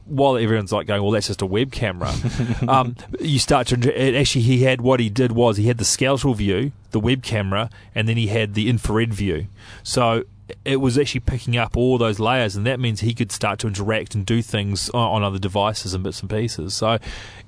[0.05, 2.13] while everyone's like going, "Well, that's just a web camera,"
[2.67, 6.33] um, you start to actually he had what he did was he had the skeletal
[6.33, 9.47] view, the web camera, and then he had the infrared view.
[9.83, 10.23] So
[10.65, 13.67] it was actually picking up all those layers, and that means he could start to
[13.67, 16.73] interact and do things on, on other devices and bits and pieces.
[16.73, 16.97] So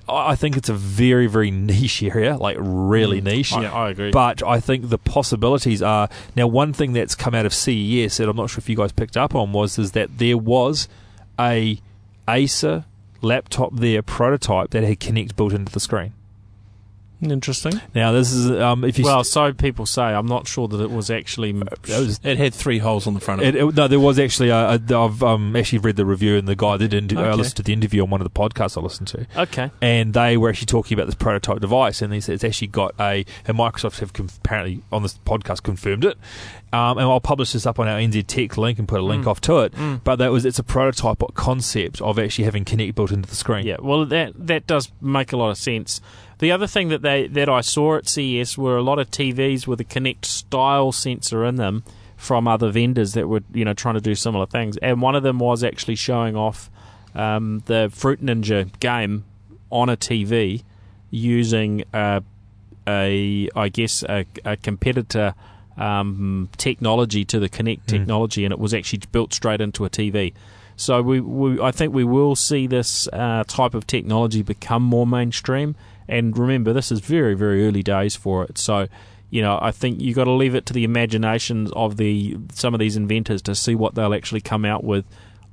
[0.08, 3.26] I think it's a very, very niche area, like really mm.
[3.26, 3.52] niche.
[3.52, 4.12] Yeah, I agree.
[4.12, 6.48] But I think the possibilities are now.
[6.48, 9.18] One thing that's come out of CES that I'm not sure if you guys picked
[9.18, 10.88] up on was is that there was
[11.40, 11.80] a
[12.28, 12.86] Acer
[13.22, 16.14] laptop there prototype that had Kinect built into the screen.
[17.22, 17.80] Interesting.
[17.94, 20.02] Now this is um, if you well, so people say.
[20.02, 21.52] I'm not sure that it was actually.
[21.52, 23.56] that was It had three holes on the front of it.
[23.56, 24.52] It, it, no, there was actually.
[24.52, 27.16] I've um, actually read the review and the guy that did.
[27.18, 29.70] I listened to the interview on one of the podcasts I listened to, okay.
[29.82, 32.96] and they were actually talking about this prototype device, and they said it's actually got
[33.00, 33.26] a.
[33.48, 36.18] And Microsoft have conf- apparently on this podcast confirmed it,
[36.74, 39.26] um, and I'll publish this up on our NZ Tech link and put a link
[39.26, 39.28] Mm.
[39.28, 39.74] off to it.
[39.74, 40.02] Mm.
[40.04, 43.66] But that was it's a prototype concept of actually having Kinect built into the screen.
[43.66, 46.02] Yeah, well, that that does make a lot of sense.
[46.42, 49.68] The other thing that they that I saw at CES were a lot of TVs
[49.68, 51.84] with a Kinect style sensor in them
[52.18, 55.22] from other vendors that were you know trying to do similar things, and one of
[55.22, 56.72] them was actually showing off
[57.14, 59.24] um, the Fruit Ninja game
[59.70, 60.64] on a TV
[61.12, 62.24] using a,
[62.88, 65.36] a I guess a, a competitor
[65.78, 67.86] um, technology to the Kinect Mm.
[67.86, 70.34] technology, and it was actually built straight into a TV.
[70.76, 75.06] So we, we I think we will see this uh, type of technology become more
[75.06, 75.76] mainstream.
[76.12, 78.58] And remember, this is very very early days for it.
[78.58, 78.88] So
[79.32, 82.74] you know, I think you've got to leave it to the imaginations of the some
[82.76, 85.06] of these inventors to see what they'll actually come out with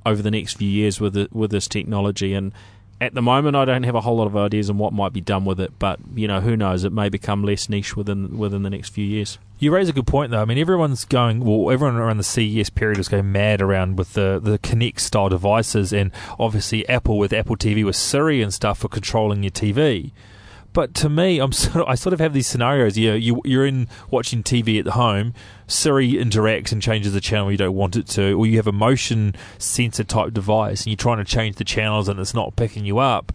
[0.05, 2.33] over the next few years with it, with this technology.
[2.33, 2.53] And
[2.99, 5.21] at the moment, I don't have a whole lot of ideas on what might be
[5.21, 5.71] done with it.
[5.79, 6.83] But you know, who knows?
[6.83, 9.39] It may become less niche within within the next few years.
[9.59, 10.41] You raise a good point, though.
[10.41, 11.39] I mean, everyone's going.
[11.39, 15.29] Well, everyone around the CES period is going mad around with the the Kinect style
[15.29, 20.11] devices, and obviously Apple with Apple TV with Siri and stuff for controlling your TV.
[20.73, 22.97] But to me, I'm sort of, I sort of have these scenarios.
[22.97, 25.33] You know, you you're in watching TV at the home,
[25.67, 28.71] Siri interacts and changes the channel you don't want it to, or you have a
[28.71, 32.85] motion sensor type device and you're trying to change the channels and it's not picking
[32.85, 33.31] you up.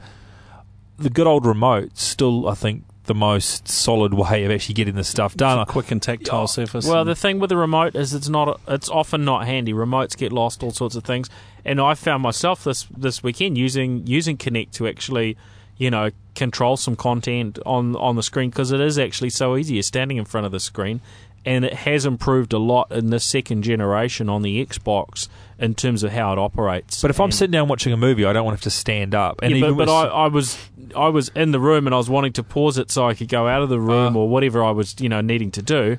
[0.98, 5.08] The good old remote still, I think, the most solid way of actually getting this
[5.08, 5.58] stuff done.
[5.60, 6.86] It's a quick and tactile surface.
[6.86, 9.72] Well, and- the thing with the remote is it's not it's often not handy.
[9.72, 11.28] Remotes get lost, all sorts of things.
[11.64, 15.36] And I found myself this this weekend using using Kinect to actually,
[15.76, 19.74] you know, control some content on on the screen because it is actually so easy.
[19.74, 21.00] You're standing in front of the screen,
[21.44, 26.02] and it has improved a lot in this second generation on the Xbox in terms
[26.02, 27.00] of how it operates.
[27.00, 29.14] But if I'm sitting down watching a movie, I don't want to have to stand
[29.14, 29.40] up.
[29.42, 30.58] And yeah, even but, but I, I was
[30.96, 33.28] I was in the room and I was wanting to pause it so I could
[33.28, 34.20] go out of the room Uh.
[34.20, 35.98] or whatever I was you know needing to do,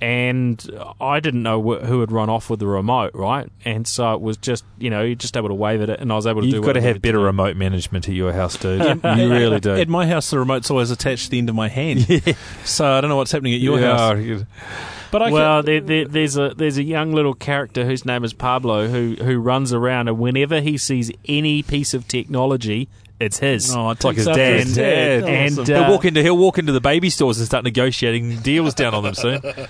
[0.00, 0.64] and
[1.00, 3.48] I didn't know wh- who had run off with the remote, right?
[3.64, 6.12] And so it was just you know you're just able to wave at it, and
[6.12, 6.56] I was able to do.
[6.56, 7.24] you've what got to have better do.
[7.24, 8.82] remote management at your house, dude.
[9.04, 9.74] you really do.
[9.74, 12.06] At my house, the remote's always attached to the end of my hand.
[12.64, 14.18] So I don't know what's happening at your Yeah, house.
[14.18, 14.46] you-
[15.10, 18.24] But I well, can, there, there, there's a there's a young little character whose name
[18.24, 22.88] is Pablo who who runs around and whenever he sees any piece of technology,
[23.20, 23.74] it's his.
[23.74, 24.60] oh, It's like his dad.
[24.60, 25.24] his Dad.
[25.24, 25.74] And, Awesome.
[25.74, 28.94] uh, he'll walk into he'll walk into the baby stores and start negotiating deals down
[28.94, 29.40] on them soon.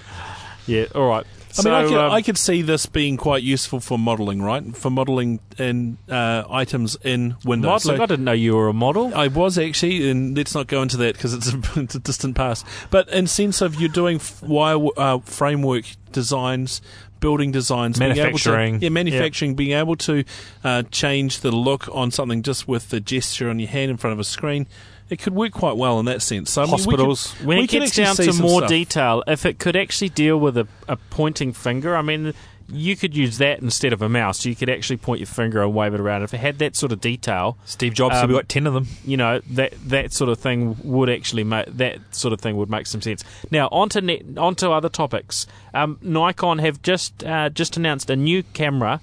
[0.68, 1.24] Yeah, all right.
[1.58, 4.76] I mean, I could, um, I could see this being quite useful for modelling, right?
[4.76, 7.84] For modelling in uh, items in Windows.
[7.86, 7.96] modelling.
[7.98, 9.14] So- I didn't know you were a model.
[9.14, 12.34] I was actually, and let's not go into that because it's, a- it's a distant
[12.34, 12.66] past.
[12.90, 16.82] But in sense of you're doing f- wire uh, framework designs,
[17.20, 18.80] building designs, being able to- Manufacturing.
[18.82, 20.24] yeah, manufacturing, being able to
[20.64, 24.12] uh, change the look on something just with the gesture on your hand in front
[24.12, 24.66] of a screen.
[25.08, 26.50] It could work quite well in that sense.
[26.50, 27.32] So I mean, we could- Hospitals.
[27.44, 28.68] when we it gets down to more stuff.
[28.68, 32.34] detail, if it could actually deal with a, a pointing finger, I mean,
[32.68, 34.44] you could use that instead of a mouse.
[34.44, 36.22] You could actually point your finger and wave it around.
[36.22, 38.74] If it had that sort of detail, Steve Jobs said Um, we got ten of
[38.74, 38.86] them.
[39.04, 42.70] you know that that sort of thing would actually make that sort of thing would
[42.70, 43.24] make some sense.
[43.50, 45.46] Now onto net, onto other topics.
[45.74, 49.00] Um, Nikon have just uh, just announced a new camera,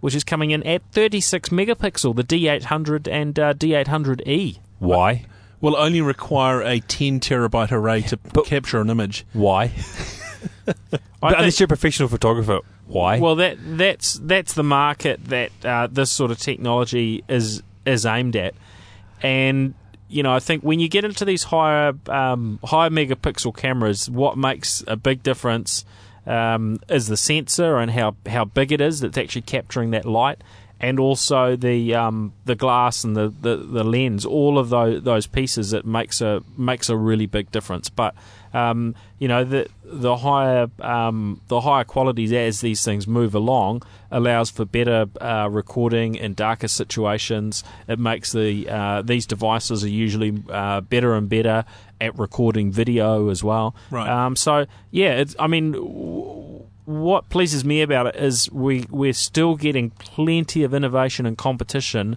[0.00, 4.58] which is coming in at 36 megapixel, the D800 and uh, D800E.
[4.78, 5.26] Why?
[5.58, 9.24] will only require a 10 terabyte array to capture an image.
[9.32, 9.72] Why?
[10.68, 10.74] I
[11.20, 13.18] But unless you're a professional photographer, why?
[13.18, 18.36] Well, that that's that's the market that uh, this sort of technology is is aimed
[18.36, 18.54] at,
[19.22, 19.74] and
[20.08, 24.38] you know I think when you get into these higher um, higher megapixel cameras, what
[24.38, 25.84] makes a big difference
[26.26, 30.42] um, is the sensor and how how big it is that's actually capturing that light.
[30.78, 35.26] And also the um, the glass and the, the, the lens, all of those those
[35.26, 37.88] pieces, it makes a makes a really big difference.
[37.88, 38.14] But
[38.56, 43.82] um, you know the the higher um, the higher qualities as these things move along
[44.10, 47.62] allows for better uh, recording in darker situations.
[47.86, 51.64] It makes the uh, these devices are usually uh, better and better
[52.00, 53.74] at recording video as well.
[53.90, 54.08] Right.
[54.08, 55.72] Um, so yeah, it's, I mean.
[55.72, 61.36] W- what pleases me about it is we we're still getting plenty of innovation and
[61.36, 62.16] competition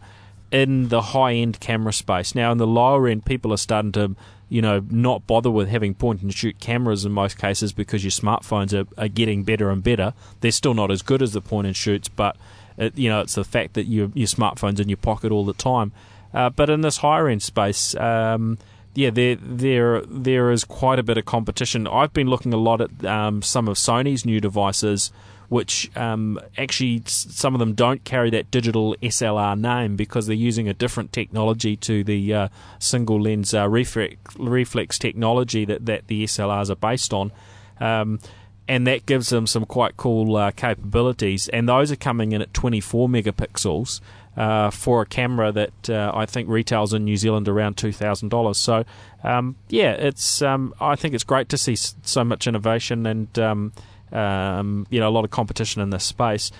[0.51, 2.35] in the high end camera space.
[2.35, 4.15] Now in the lower end people are starting to
[4.49, 8.11] you know not bother with having point and shoot cameras in most cases because your
[8.11, 10.13] smartphones are, are getting better and better.
[10.41, 12.35] They're still not as good as the point and shoots, but
[12.77, 15.53] it, you know it's the fact that your your smartphone's in your pocket all the
[15.53, 15.91] time.
[16.33, 18.57] Uh, but in this higher end space, um,
[18.95, 21.87] yeah, there there there is quite a bit of competition.
[21.87, 25.11] I've been looking a lot at um, some of Sony's new devices,
[25.49, 30.69] which um, actually some of them don't carry that digital SLR name because they're using
[30.69, 32.47] a different technology to the uh,
[32.77, 37.31] single lens uh, reflex, reflex technology that, that the SLRs are based on.
[37.79, 38.19] Um,
[38.67, 41.47] and that gives them some quite cool uh, capabilities.
[41.49, 43.99] And those are coming in at 24 megapixels
[44.37, 48.29] uh, for a camera that uh, I think retails in New Zealand around two thousand
[48.29, 48.57] dollars.
[48.57, 48.85] So,
[49.23, 53.73] um, yeah, it's um, I think it's great to see so much innovation and um,
[54.11, 56.51] um, you know a lot of competition in this space.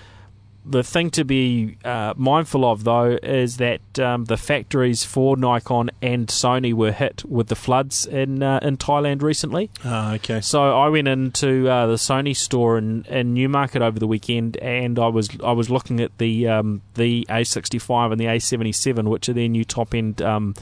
[0.64, 5.90] The thing to be uh, mindful of, though, is that um, the factories for Nikon
[6.02, 9.70] and Sony were hit with the floods in uh, in Thailand recently.
[9.86, 10.42] Ah, okay.
[10.42, 14.98] So I went into uh, the Sony store in, in Newmarket over the weekend, and
[14.98, 19.32] I was I was looking at the um, the A65 and the A77, which are
[19.32, 20.54] their new top end um,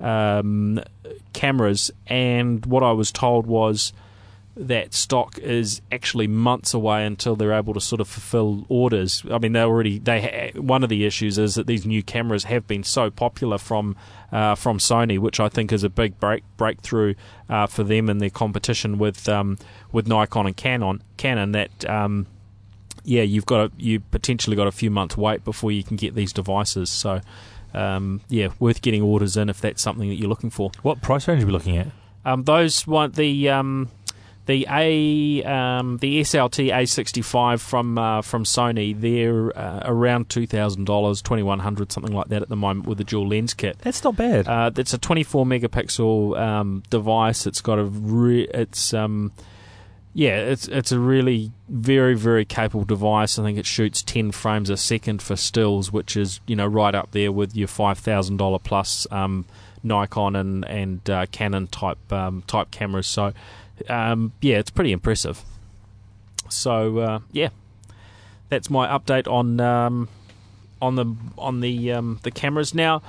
[0.00, 0.80] um,
[1.34, 1.90] cameras.
[2.06, 3.92] And what I was told was
[4.54, 9.22] that stock is actually months away until they're able to sort of fulfill orders.
[9.30, 10.20] I mean, they already they
[10.54, 13.96] ha- one of the issues is that these new cameras have been so popular from
[14.30, 17.14] uh, from Sony, which I think is a big break breakthrough
[17.48, 19.56] uh, for them in their competition with um,
[19.90, 21.02] with Nikon and Canon.
[21.16, 21.88] Canon that.
[21.88, 22.26] Um,
[23.04, 26.14] yeah, you've got a, you potentially got a few months wait before you can get
[26.14, 26.88] these devices.
[26.88, 27.20] So,
[27.74, 30.70] um, yeah, worth getting orders in if that's something that you're looking for.
[30.82, 31.88] what price range are we looking at?
[32.24, 33.88] Um, those want the um,
[34.46, 38.98] the A um, the SLT A65 from uh, from Sony.
[38.98, 42.86] They're uh, around two thousand dollars, twenty one hundred, something like that at the moment
[42.86, 43.78] with the dual lens kit.
[43.80, 44.48] That's not bad.
[44.48, 47.46] Uh, it's a 24 megapixel um, device.
[47.46, 49.32] It's got a re- it's um,
[50.12, 53.38] yeah, it's it's a really very very capable device.
[53.38, 56.94] I think it shoots 10 frames a second for stills, which is you know right
[56.94, 59.44] up there with your five thousand dollar plus um,
[59.82, 63.06] Nikon and and uh, Canon type um, type cameras.
[63.06, 63.32] So
[63.88, 65.42] um, yeah, it's pretty impressive.
[66.48, 67.48] So uh, yeah,
[68.48, 70.08] that's my update on um,
[70.80, 73.02] on the on the um, the cameras now.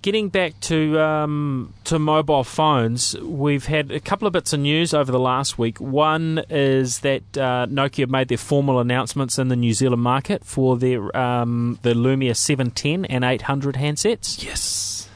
[0.00, 4.94] Getting back to um, to mobile phones, we've had a couple of bits of news
[4.94, 5.80] over the last week.
[5.80, 10.76] One is that uh, Nokia made their formal announcements in the New Zealand market for
[10.76, 14.42] their um, the Lumia 710 and 800 handsets.
[14.44, 15.07] Yes.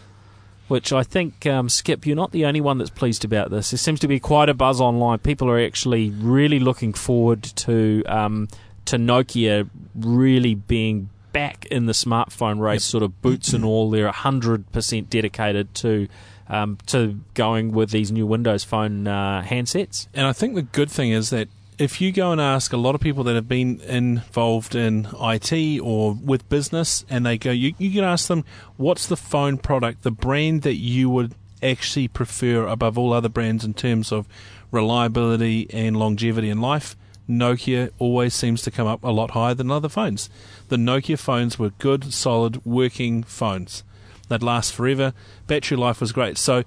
[0.72, 3.72] Which I think, um, Skip, you're not the only one that's pleased about this.
[3.72, 5.18] There seems to be quite a buzz online.
[5.18, 8.48] People are actually really looking forward to um,
[8.86, 12.90] to Nokia really being back in the smartphone race, Yep.
[12.90, 13.90] sort of boots and all.
[13.90, 16.08] They're hundred percent dedicated to
[16.48, 20.06] um, to going with these new Windows Phone uh, handsets.
[20.14, 21.48] And I think the good thing is that
[21.78, 25.80] if you go and ask a lot of people that have been involved in IT
[25.80, 28.44] or with business, and they go, you, you can ask them,
[28.76, 33.64] what's the phone product, the brand that you would actually prefer above all other brands
[33.64, 34.26] in terms of
[34.70, 36.96] reliability and longevity in life?
[37.28, 40.28] Nokia always seems to come up a lot higher than other phones.
[40.68, 43.84] The Nokia phones were good, solid, working phones.
[44.28, 45.14] They'd last forever.
[45.46, 46.38] Battery life was great.
[46.38, 46.64] So,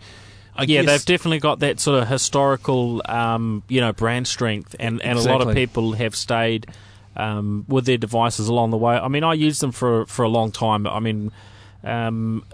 [0.55, 4.75] I yeah, guess they've definitely got that sort of historical, um, you know, brand strength,
[4.79, 6.67] and, and a lot of people have stayed
[7.15, 8.95] um, with their devices along the way.
[8.95, 10.87] I mean, I used them for for a long time.
[10.87, 11.31] I mean,
[11.83, 12.45] um,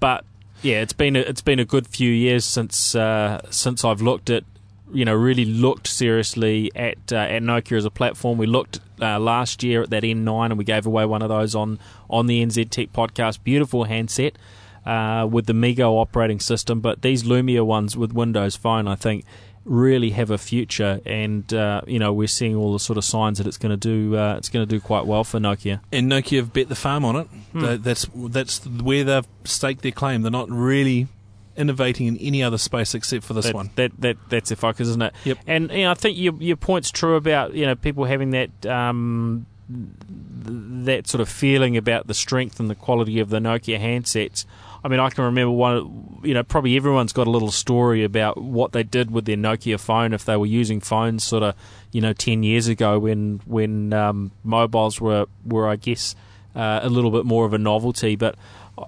[0.00, 0.24] but
[0.62, 4.28] yeah, it's been a, it's been a good few years since uh, since I've looked
[4.28, 4.44] at,
[4.92, 8.36] you know, really looked seriously at uh, at Nokia as a platform.
[8.36, 11.54] We looked uh, last year at that N9, and we gave away one of those
[11.54, 11.78] on
[12.10, 13.42] on the NZ Tech podcast.
[13.44, 14.36] Beautiful handset
[14.86, 19.24] uh, with the MeeGo operating system, but these Lumia ones with Windows Phone, I think,
[19.66, 23.38] really have a future, and uh, you know we're seeing all the sort of signs
[23.38, 24.16] that it's going to do.
[24.16, 25.80] Uh, it's going to do quite well for Nokia.
[25.92, 27.26] and Nokia have bet the farm on it.
[27.52, 27.60] Hmm.
[27.60, 30.22] Tha- That's that's where they've staked their claim.
[30.22, 31.08] They're not really
[31.56, 33.70] innovating in any other space except for this that, one.
[33.74, 35.12] That that that's their focus, isn't it?
[35.24, 35.38] Yep.
[35.46, 38.66] And you know, I think your your point's true about you know people having that.
[38.66, 44.44] Um, that sort of feeling about the strength and the quality of the Nokia handsets.
[44.82, 46.20] I mean, I can remember one.
[46.22, 49.78] You know, probably everyone's got a little story about what they did with their Nokia
[49.78, 51.54] phone if they were using phones, sort of,
[51.92, 56.14] you know, ten years ago when when um, mobiles were were, I guess,
[56.54, 58.16] uh, a little bit more of a novelty.
[58.16, 58.36] But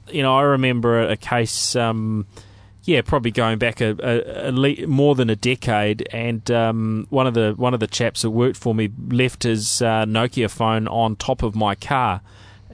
[0.09, 1.76] you know, I remember a case.
[1.76, 2.26] Um,
[2.84, 6.09] yeah, probably going back a, a, a le- more than a decade.
[6.11, 9.80] And um, one of the one of the chaps that worked for me left his
[9.82, 12.22] uh, Nokia phone on top of my car.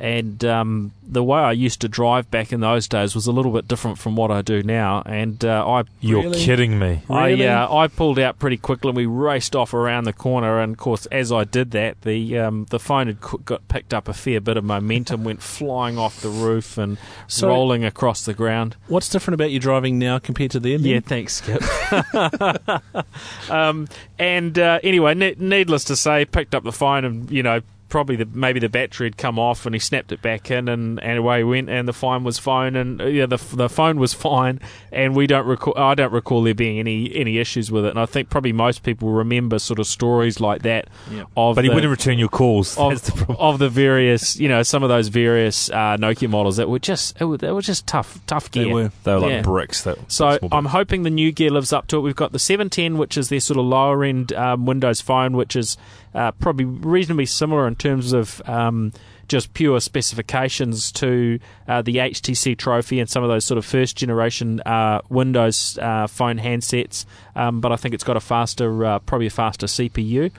[0.01, 3.51] And um, the way I used to drive back in those days was a little
[3.51, 5.03] bit different from what I do now.
[5.05, 6.39] And uh, I You're Really?
[6.39, 7.03] kidding me.
[7.11, 8.91] I uh, I pulled out pretty quickly.
[8.91, 12.39] and We raced off around the corner, and of course, as I did that, the
[12.39, 16.21] um, the phone had got picked up a fair bit of momentum, went flying off
[16.21, 16.97] the roof and
[17.27, 18.77] So- rolling across the ground.
[18.87, 20.85] What's different about you driving now compared to then?
[20.85, 21.63] Yeah, thanks, Skip.
[23.51, 23.89] um,
[24.19, 28.17] and uh, anyway, ne- needless to say, picked up the phone and you know probably
[28.17, 31.19] the maybe the battery had come off and he snapped it back in and, and
[31.19, 34.13] away he went and the phone was fine and uh, yeah the the phone was
[34.29, 34.61] fine
[34.93, 37.99] and we don't recall I don't recall there being any any issues with it and
[37.99, 41.25] I think probably most people remember sort of stories like that Yeah.
[41.37, 42.77] of But he the, wouldn't return your calls.
[42.77, 43.39] of, That's the problem.
[43.41, 47.21] of the various you know some of those various uh, Nokia models that were just
[47.21, 48.93] it were, they were just tough tough gear They were.
[49.05, 49.43] They were like Yeah.
[49.43, 49.83] bricks.
[49.85, 52.01] That so I'm hoping the new gear lives up to it.
[52.01, 55.57] We've got the 710, which is their sort of lower end um, Windows phone, which
[55.57, 55.77] is
[56.15, 58.93] uh, probably reasonably similar in terms of um,
[59.29, 63.97] just pure specifications to uh, the HTC Trophy and some of those sort of first
[63.97, 67.05] generation uh, Windows uh, phone handsets.
[67.37, 70.31] Um, but I think it's got a faster, uh, probably a faster CPU.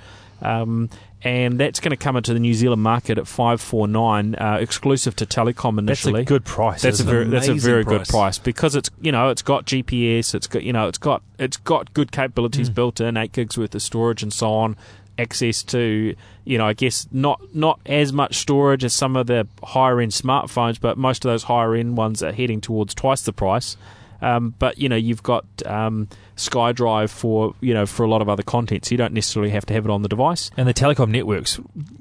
[0.42, 0.90] Um,
[1.22, 4.58] and that's going to come into the New Zealand market at five four nine, uh,
[4.62, 6.22] exclusive to Telecom initially.
[6.22, 6.82] That's a good price.
[6.82, 8.10] That's a very that's a very good price.
[8.12, 11.58] price because it's you know it's got GPS, it's got you know it's got it's
[11.58, 12.74] got good capabilities Mm.
[12.74, 14.78] built in, eight gigs worth of storage and so on.
[15.20, 16.16] Access to
[16.46, 20.14] you know I guess not not as much storage as some of the higher end
[20.14, 23.76] smartphones, but most of those higher end ones are heading towards twice the price.
[24.22, 28.30] Um, but you know you've got um, SkyDrive for you know for a lot of
[28.30, 30.52] other content, so you don't necessarily have to have it on the device.
[30.58, 31.60] And the telecom network's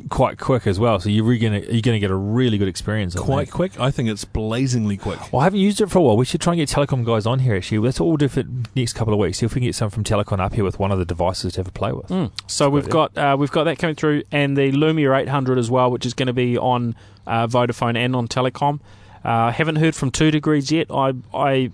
[0.08, 3.16] quite quick as well, so you're really gonna you're gonna get a really good experience.
[3.16, 3.52] on Quite that.
[3.52, 3.80] quick.
[3.80, 5.32] I think it's blazingly quick.
[5.32, 6.16] Well, I haven't used it for a while.
[6.16, 7.54] We should try and get telecom guys on here.
[7.54, 8.44] Actually, let's all do it for
[8.74, 9.38] next couple of weeks.
[9.38, 11.54] See if we can get some from Telecom up here with one of the devices
[11.54, 12.06] to have a play with.
[12.08, 12.30] Mm.
[12.46, 15.90] So we've got uh, we've got that coming through, and the Lumia 800 as well,
[15.90, 16.94] which is going to be on
[17.26, 18.80] uh, Vodafone and on Telecom.
[19.24, 20.86] Uh, haven't heard from Two Degrees yet.
[20.90, 21.70] I I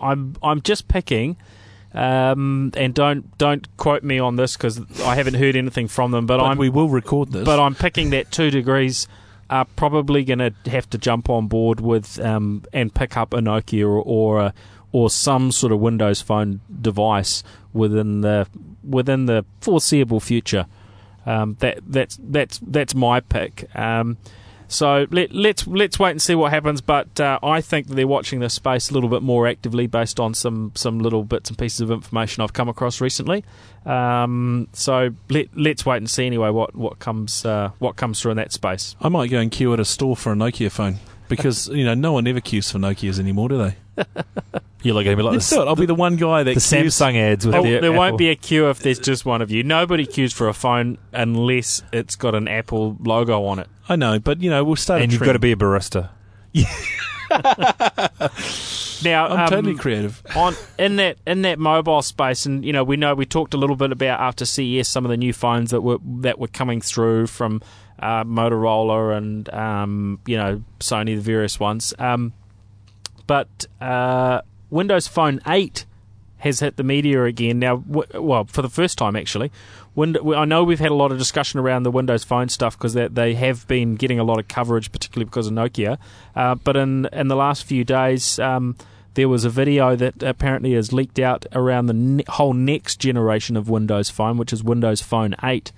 [0.00, 1.36] I'm I'm just picking,
[1.94, 6.26] um, and don't don't quote me on this because I haven't heard anything from them.
[6.26, 7.44] But, But I'm we will record this.
[7.44, 9.08] but I'm picking that Two Degrees
[9.50, 13.38] are probably going to have to jump on board with um, and pick up a
[13.38, 14.54] Nokia or or, a,
[14.92, 17.42] or some sort of Windows Phone device
[17.72, 18.46] within the
[18.82, 20.66] within the foreseeable future.
[21.24, 23.68] Um, that that's that's that's my pick.
[23.74, 24.16] Um,
[24.68, 26.80] so let, let's let's wait and see what happens.
[26.80, 30.34] But uh, I think they're watching this space a little bit more actively based on
[30.34, 33.44] some some little bits and pieces of information I've come across recently.
[33.86, 38.32] Um, so let let's wait and see anyway what what comes uh, what comes through
[38.32, 38.94] in that space.
[39.00, 40.98] I might go and queue at a store for a Nokia phone
[41.28, 43.76] because you know no one ever queues for Nokias anymore, do they?
[44.82, 45.66] You're like going to be like Let's the, do it.
[45.66, 46.94] I'll be the one guy that the queues.
[46.94, 49.50] Samsung ads with Oh, the there won't be a queue if there's just one of
[49.50, 49.64] you.
[49.64, 53.66] Nobody queues for a phone unless it's got an Apple logo on it.
[53.88, 55.02] I know, but you know we'll start.
[55.02, 55.36] and a you've got trend.
[55.36, 56.10] to be a barista.
[59.04, 60.22] Now, I'm um, totally creative.
[60.34, 63.56] on in that in that mobile space, and you know, we know we talked a
[63.56, 66.80] little bit about after CES some of the new phones that were that were coming
[66.80, 67.62] through from
[68.00, 71.94] uh, Motorola and um, you know Sony, the various ones.
[71.98, 72.32] Um,
[73.28, 75.84] but uh, Windows Phone 8
[76.38, 77.76] has hit the media again now.
[77.76, 79.52] W- well, for the first time actually.
[79.96, 83.08] I know we've had a lot of discussion around the Windows Phone stuff because they,
[83.08, 85.98] they have been getting a lot of coverage, particularly because of Nokia.
[86.36, 88.76] Uh, but in in the last few days, um,
[89.14, 93.56] there was a video that apparently has leaked out around the ne- whole next generation
[93.56, 95.72] of Windows Phone, which is Windows Phone 8.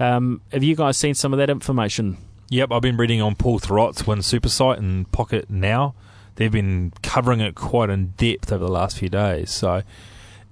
[0.00, 2.16] Um, have you guys seen some of that information?
[2.48, 5.94] Yep, I've been reading on Paul Thurrott's Win Super and Pocketnow.
[6.40, 9.50] They've been covering it quite in depth over the last few days.
[9.50, 9.82] So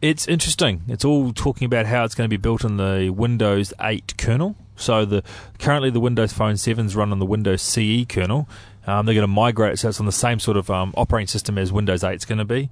[0.03, 0.83] it's interesting.
[0.87, 4.55] It's all talking about how it's going to be built on the Windows 8 kernel.
[4.77, 5.23] So the
[5.59, 8.51] currently the Windows Phone 7's run on the Windows CE kernel.
[8.87, 11.57] Um, they're going to migrate so it's on the same sort of um, operating system
[11.57, 12.69] as Windows 8's going to be.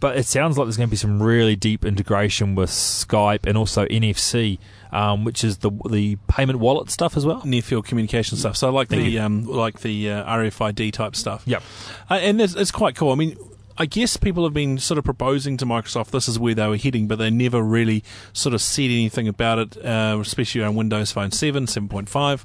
[0.00, 3.56] But it sounds like there's going to be some really deep integration with Skype and
[3.56, 4.58] also NFC,
[4.92, 7.42] um, which is the the payment wallet stuff as well.
[7.44, 8.56] Near field communication stuff.
[8.56, 11.42] So like Thank the um, like the uh, RFID type stuff.
[11.46, 11.62] Yep.
[12.10, 13.12] Uh, and it's, it's quite cool.
[13.12, 13.36] I mean,
[13.78, 16.76] I guess people have been sort of proposing to Microsoft this is where they were
[16.78, 21.12] heading, but they never really sort of said anything about it, uh, especially around Windows
[21.12, 22.44] Phone 7, 7.5.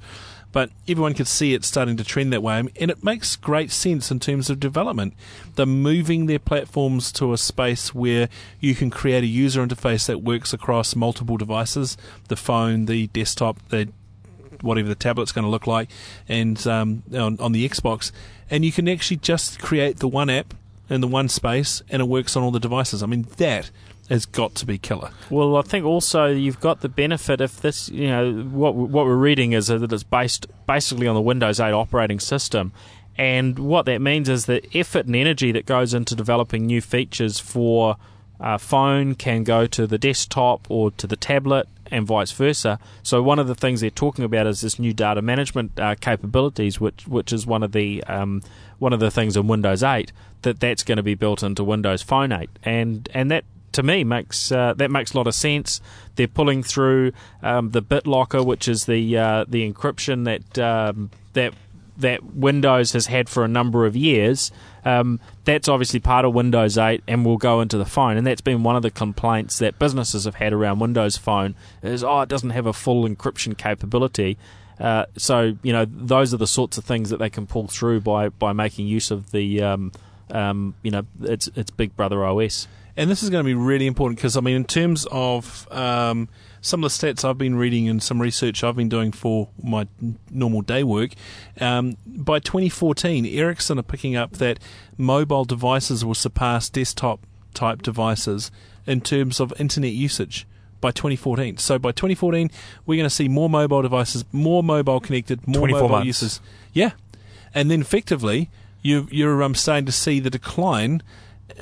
[0.52, 4.12] But everyone could see it starting to trend that way, and it makes great sense
[4.12, 5.14] in terms of development.
[5.56, 8.28] They're moving their platforms to a space where
[8.60, 11.98] you can create a user interface that works across multiple devices
[12.28, 13.90] the phone, the desktop, the
[14.62, 15.90] whatever the tablet's going to look like,
[16.28, 18.12] and um, on, on the Xbox,
[18.50, 20.54] and you can actually just create the one app
[20.90, 23.02] in the one space, and it works on all the devices.
[23.02, 23.72] I mean, that
[24.12, 25.10] has got to be killer.
[25.30, 29.16] Well, I think also you've got the benefit if this, you know, what what we're
[29.16, 32.74] reading is that it's based basically on the Windows 8 operating system,
[33.18, 37.40] and what that means is the effort and energy that goes into developing new features
[37.40, 37.96] for
[38.40, 42.80] a phone can go to the desktop or to the tablet and vice versa.
[43.04, 46.82] So one of the things they're talking about is this new data management uh, capabilities,
[46.82, 48.42] which which is one of the um,
[48.80, 52.02] one of the things in Windows 8 that that's going to be built into Windows
[52.02, 55.82] Phone 8, and and that to me makes uh, that makes a lot of sense.
[56.16, 61.54] They're pulling through um, the BitLocker, which is the uh, the encryption that um, that
[61.98, 64.52] that Windows has had for a number of years.
[64.84, 68.18] Um, that's obviously part of Windows 8 and will go into the phone.
[68.18, 72.04] And that's been one of the complaints that businesses have had around Windows Phone is
[72.04, 74.38] oh it doesn't have a full encryption capability.
[74.80, 78.02] Uh, so you know those are the sorts of things that they can pull through
[78.02, 79.92] by by making use of the um,
[80.32, 82.68] um, you know it's it's Big Brother OS.
[82.98, 86.28] And this is going to be really important because, I mean, in terms of um,
[86.62, 89.88] some of the stats I've been reading and some research I've been doing for my
[90.30, 91.12] normal day work,
[91.60, 94.60] um, by 2014, Ericsson are picking up that
[94.98, 98.52] mobile devices will surpass desktop type devices
[98.86, 100.46] in terms of internet usage
[100.82, 101.58] by 2014.
[101.58, 102.50] So by 2014,
[102.86, 106.08] we're going to see more mobile devices, more mobile connected, more mobile months.
[106.08, 106.42] uses.
[106.74, 106.92] Yeah.
[107.54, 108.50] And then effectively,
[108.82, 111.04] you, you're um, starting to see the decline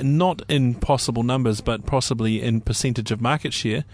[0.02, 3.86] not in possible numbers, but possibly in percentage of market share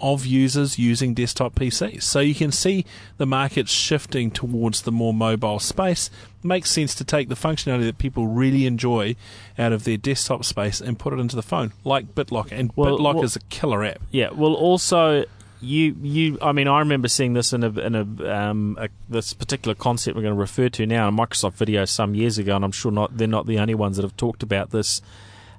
[0.00, 2.02] of users using desktop PCs.
[2.02, 2.86] So you can see
[3.18, 6.08] the market shifting towards the more mobile space.
[6.42, 9.16] It Makes sense to take the functionality that people really enjoy
[9.58, 12.52] out of their desktop space and put it into the phone, like BitLocker.
[12.52, 14.00] And Well, BitLocker well- is a killer app.
[14.10, 14.30] Yeah.
[14.30, 15.24] Well, also
[15.62, 19.34] you you I mean I remember seeing this in a in a, um, a this
[19.34, 22.56] particular concept we're going to refer to now in a Microsoft video some years ago,
[22.56, 25.02] and I'm sure not they're not the only ones that have talked about this.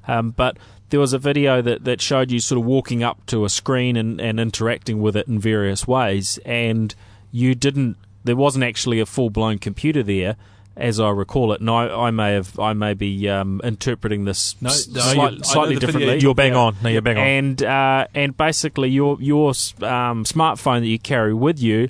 [0.07, 0.57] Um, but
[0.89, 3.95] there was a video that, that showed you sort of walking up to a screen
[3.95, 6.93] and, and interacting with it in various ways, and
[7.31, 7.97] you didn't.
[8.23, 10.35] There wasn't actually a full blown computer there,
[10.75, 11.61] as I recall it.
[11.61, 15.75] And I, I may have I may be um, interpreting this No, no, slight- slightly
[15.75, 16.19] the video differently.
[16.21, 16.75] You're bang on.
[16.83, 17.23] No, you're bang on.
[17.25, 19.49] And uh, and basically your your
[19.81, 21.89] um, smartphone that you carry with you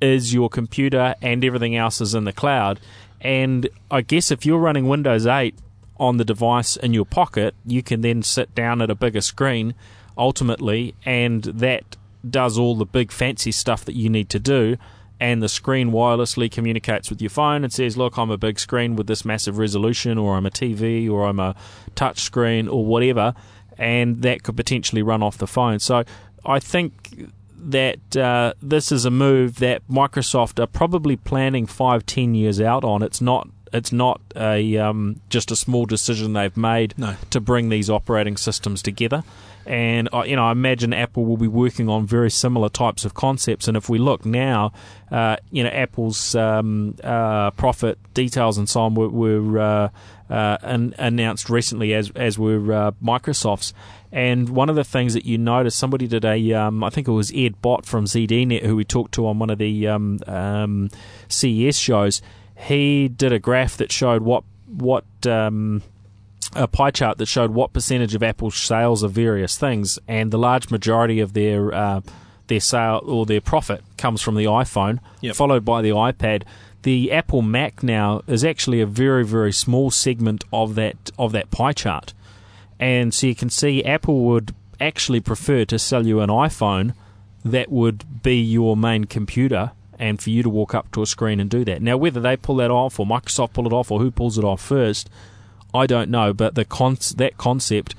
[0.00, 2.78] is your computer, and everything else is in the cloud.
[3.20, 5.54] And I guess if you're running Windows 8
[5.98, 9.74] on the device in your pocket, you can then sit down at a bigger screen,
[10.16, 11.96] ultimately, and that
[12.28, 14.76] does all the big fancy stuff that you need to do,
[15.20, 18.96] and the screen wirelessly communicates with your phone and says, "Look, I'm a big screen
[18.96, 21.54] with this massive resolution, or I'm a TV, or I'm a
[21.94, 23.34] touch screen, or whatever,"
[23.76, 25.78] and that could potentially run off the phone.
[25.78, 26.04] So
[26.44, 27.30] I think
[27.60, 32.84] that uh, this is a move that Microsoft are probably planning five, ten years out
[32.84, 33.02] on.
[33.02, 33.48] It's not.
[33.72, 37.16] It's not a um, just a small decision they've made No.
[37.30, 39.24] to bring these operating systems together.
[39.66, 43.12] And I- you know, I imagine Apple will be working on very similar types of
[43.14, 43.68] concepts.
[43.68, 44.72] And if we look now,
[45.10, 49.88] uh, you know, Apple's um, uh, profit details and so on were, were uh,
[50.32, 53.74] uh, an, announced recently, as as were uh, Microsoft's.
[54.10, 57.12] And one of the things that you notice, somebody did a, um, I think it
[57.12, 60.88] was Ed Bott from ZDNet, who we talked to on one of the um, um,
[61.28, 62.22] CES shows.
[62.58, 65.82] He did a graph that showed what what um,
[66.54, 70.38] a pie chart that showed what percentage of Apple's sales of various things, and the
[70.38, 72.00] large majority of their uh,
[72.48, 75.36] their sale or their profit comes from the iPhone, Yep.
[75.36, 76.42] followed by the iPad.
[76.82, 81.50] The Apple Mac now is actually a very very small segment of that of that
[81.50, 82.12] pie chart,
[82.80, 86.94] and so you can see Apple would actually prefer to sell you an iPhone
[87.44, 91.40] that would be your main computer and for you to walk up to a screen
[91.40, 91.82] and do that.
[91.82, 94.44] Now, whether they pull that off or Microsoft pull it off or who pulls it
[94.44, 95.10] off first,
[95.74, 96.32] I don't know.
[96.32, 97.94] But the con- that concept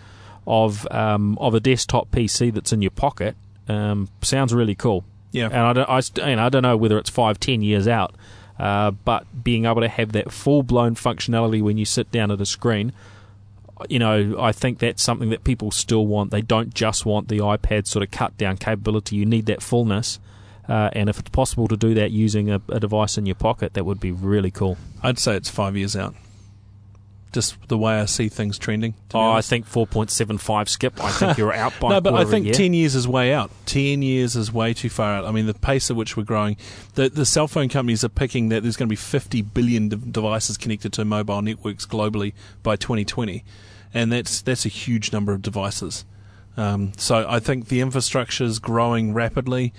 [0.47, 3.35] of um, of a desktop PC that's in your pocket
[3.67, 5.03] um, sounds really cool.
[5.31, 5.47] Yeah.
[5.47, 8.15] And I don't, I, you know, I don't know whether it's five, ten years out,
[8.57, 12.41] uh, but being able to have that full blown functionality when you sit down at
[12.41, 12.93] a screen,
[13.87, 16.31] you know, I think that's something that people still want.
[16.31, 19.15] They don't just want the iPad sort of cut down capability.
[19.15, 20.19] You need that fullness.
[20.69, 23.73] Uh, and if it's possible to do that using a, a device in your pocket,
[23.73, 24.77] that would be really cool.
[25.01, 26.13] I'd say it's five years out.
[27.31, 28.93] Just the way I see things trending.
[29.13, 31.03] Oh, I think 4.75 skip.
[31.03, 33.07] I think you're out by no, but I quarter of a think ten years is
[33.07, 33.51] way out.
[33.65, 35.25] Ten years is way too far out.
[35.25, 36.57] I mean, the pace at which we're growing,
[36.95, 39.95] the the cell phone companies are picking that there's going to be 50 billion de-
[39.95, 43.43] devices connected to mobile networks globally by 2020,
[43.93, 46.05] and that's that's a huge number of devices.
[46.57, 49.71] Um, so I think the infrastructure is growing rapidly.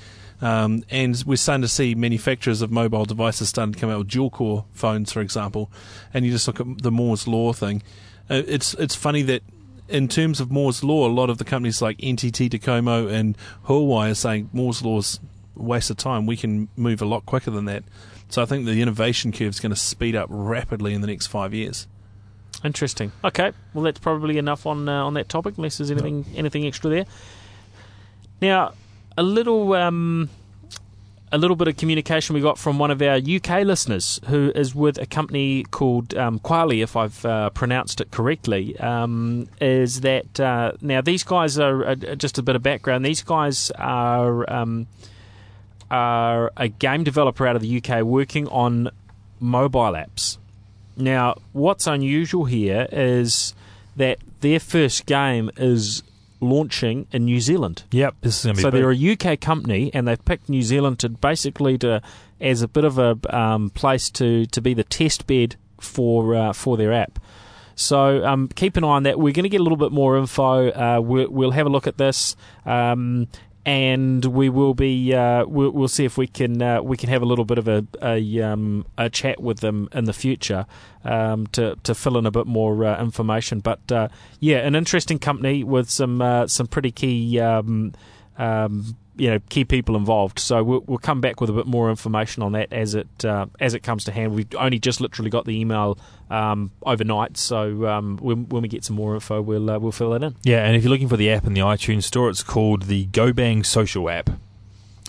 [0.42, 4.08] Um, and we're starting to see manufacturers of mobile devices starting to come out with
[4.08, 5.70] dual core phones, for example.
[6.14, 7.82] And you just look at the Moore's law thing.
[8.30, 9.42] Uh, it's it's funny that
[9.88, 13.36] in terms of Moore's law, a lot of the companies like NTT Docomo and
[13.66, 15.20] Huawei are saying Moore's law's
[15.58, 16.26] a waste of time.
[16.26, 17.84] We can move a lot quicker than that.
[18.28, 21.26] So I think the innovation curve is going to speed up rapidly in the next
[21.26, 21.88] five years.
[22.64, 23.10] Interesting.
[23.24, 25.56] Okay, well that's probably enough on uh, on that topic.
[25.56, 27.06] Unless there's anything anything extra there.
[28.40, 28.72] Now,
[29.16, 30.28] a little um,
[31.32, 34.74] a little bit of communication we got from one of our UK listeners who is
[34.74, 38.76] with a company called um, Kwalee, if I've uh, pronounced it correctly.
[38.78, 43.04] Um, is that uh, now these guys are uh, just a bit of background.
[43.04, 44.86] These guys are um,
[45.90, 48.90] are a game developer out of the UK working on
[49.38, 50.38] mobile apps.
[50.96, 53.54] Now, what's unusual here is
[53.96, 56.02] that their first game is
[56.40, 57.84] launching in New Zealand.
[57.90, 58.80] Yep, this is going to be So big.
[58.80, 62.02] they're a UK company, and they've picked New Zealand to basically to
[62.40, 66.52] as a bit of a um, place to, to be the test bed for uh,
[66.52, 67.18] for their app.
[67.74, 69.18] So um, keep an eye on that.
[69.18, 70.68] We're going to get a little bit more info.
[70.70, 72.36] Uh, we'll, we'll have a look at this,
[72.66, 73.28] um,
[73.66, 77.22] and we will be uh, we'll, we'll see if we can uh, we can have
[77.22, 80.66] a little bit of a a, um, a chat with them in the future
[81.04, 83.60] um, to to fill in a bit more uh, information.
[83.60, 84.08] But uh,
[84.38, 87.38] yeah, an interesting company with some uh, some pretty key.
[87.40, 87.92] Um,
[88.38, 90.38] um, you know, key people involved.
[90.38, 93.46] So we'll, we'll come back with a bit more information on that as it uh,
[93.60, 94.34] as it comes to hand.
[94.34, 95.98] We've only just literally got the email
[96.30, 100.14] um, overnight, so um, when, when we get some more info, we'll uh, we'll fill
[100.14, 100.36] it in.
[100.42, 103.06] yeah, and if you're looking for the app in the iTunes store, it's called the
[103.08, 104.30] GoBang Social app.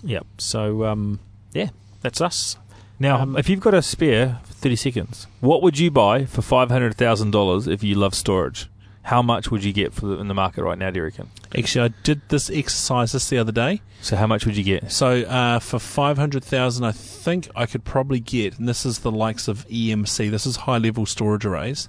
[0.04, 0.26] Yep.
[0.38, 1.18] So um,
[1.52, 1.70] yeah,
[2.02, 2.56] that's us.
[2.98, 7.66] Now, Um, if you've got a spare 30 seconds, what would you buy for $500,000
[7.66, 8.68] if you love storage?
[9.02, 11.28] How much would you get for the, in the market right now, do you reckon?
[11.56, 13.80] Actually, I did this exercise this the other day.
[14.00, 14.90] So, how much would you get?
[14.92, 19.00] So uh, for five hundred thousand, I think I could probably get, and this is
[19.00, 20.30] the likes of EMC.
[20.30, 21.88] This is high level storage arrays.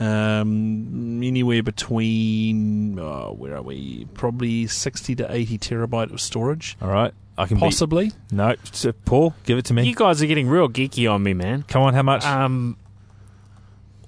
[0.00, 4.06] Um, anywhere between oh, where are we?
[4.14, 7.14] Probably sixty to eighty terabyte of storage, All right.
[7.38, 8.10] I can possibly.
[8.10, 8.54] Be, no,
[9.04, 9.86] Paul, give it to me.
[9.86, 11.64] You guys are getting real geeky on me, man.
[11.66, 12.24] Come on, how much?
[12.24, 12.76] Um,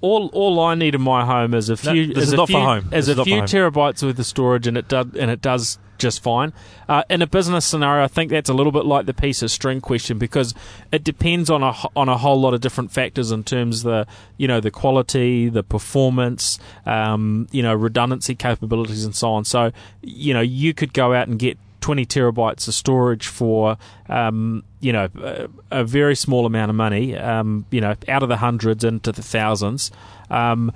[0.01, 2.49] all all I need in my home is a No, few this is a not
[2.49, 2.93] for home.
[2.93, 6.21] is This a few terabytes worth of storage, and it does and it does just
[6.21, 6.51] fine.
[6.89, 9.49] Uh, in a business scenario, I think that's a little bit like the piece of
[9.49, 10.53] string question because
[10.91, 14.07] it depends on a on a whole lot of different factors in terms of the
[14.37, 19.45] you know the quality, the performance, um, you know redundancy capabilities, and so on.
[19.45, 19.71] So
[20.01, 23.77] you know you could go out and get 20 terabytes of storage for,
[24.09, 28.29] um, you know, a, a, very small amount of money, um, you know, out of
[28.29, 29.91] the hundreds into the thousands.
[30.31, 30.71] Um,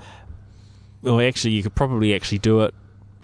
[1.02, 2.72] well, actually, you could probably actually do it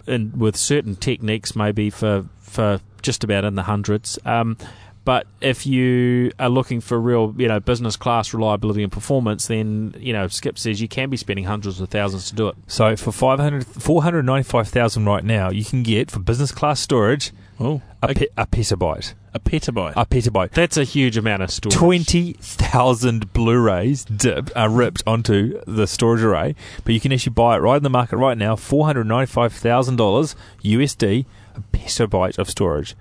[0.05, 4.19] in, with certain techniques, maybe for, for just about in the hundreds.
[4.25, 4.57] Um,
[5.05, 9.95] but if you are looking for real, you know, business class reliability and performance, then
[9.97, 12.55] you know, Skip says you can be spending hundreds of thousands to do it.
[12.67, 18.13] So for 500, 495,000 right now, you can get for business class storage Oh, a,
[18.13, 19.15] pe- a petabyte.
[19.33, 19.93] a petabyte.
[19.95, 20.51] A petabyte.
[20.51, 21.75] That's a huge amount of storage.
[21.75, 27.59] 20,000 Blu-rays dip, are ripped onto the storage array, but you can actually buy it
[27.59, 32.95] right in the market right now, $495,000 USD, a petabyte of storage.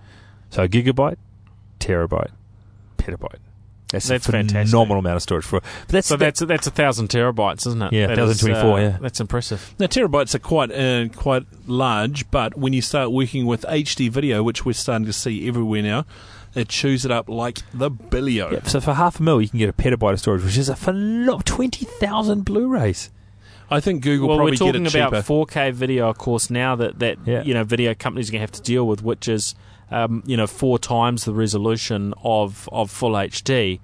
[0.51, 1.17] So a gigabyte,
[1.79, 2.31] terabyte,
[2.97, 3.39] petabyte.
[3.93, 4.69] That's, That's a fantastic.
[4.71, 5.61] phenomenal amount of storage for.
[5.61, 7.93] But that's So that's that's a thousand terabytes, isn't it?
[7.93, 8.99] Yeah, 1024, uh, yeah.
[9.01, 9.75] that's impressive.
[9.79, 14.43] Now terabytes are quite uh, quite large, but when you start working with HD video,
[14.43, 16.05] which we're starting to see everywhere now,
[16.57, 18.51] it chews it up like the billio.
[18.51, 20.69] Yeah, so for half a mil, you can get a petabyte of storage, which is
[20.69, 23.11] a phenomenal twenty thousand Blu-rays.
[23.71, 27.19] I think Google well, probably we're talking about 4K video, of course, now that that
[27.25, 27.43] Yeah.
[27.45, 29.55] you know video companies are going to have to deal with, which is
[29.91, 33.81] um, you know four times the resolution of of full HD,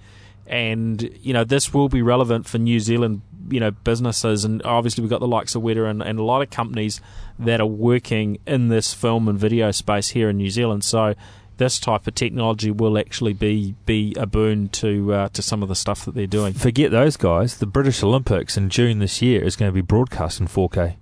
[0.46, 5.03] and you know this will be relevant for New Zealand you know businesses, and obviously
[5.03, 7.00] we've got the likes of Weta and, and a lot of companies
[7.38, 10.84] that are working in this film and video space here in New Zealand.
[10.84, 11.14] So.
[11.59, 15.68] This type of technology will actually be, be a boon to uh, to some of
[15.68, 16.55] the stuff that they're doing.
[16.55, 17.59] Forget those guys.
[17.59, 20.96] The British Olympics in June this year is going to be broadcast in 4K.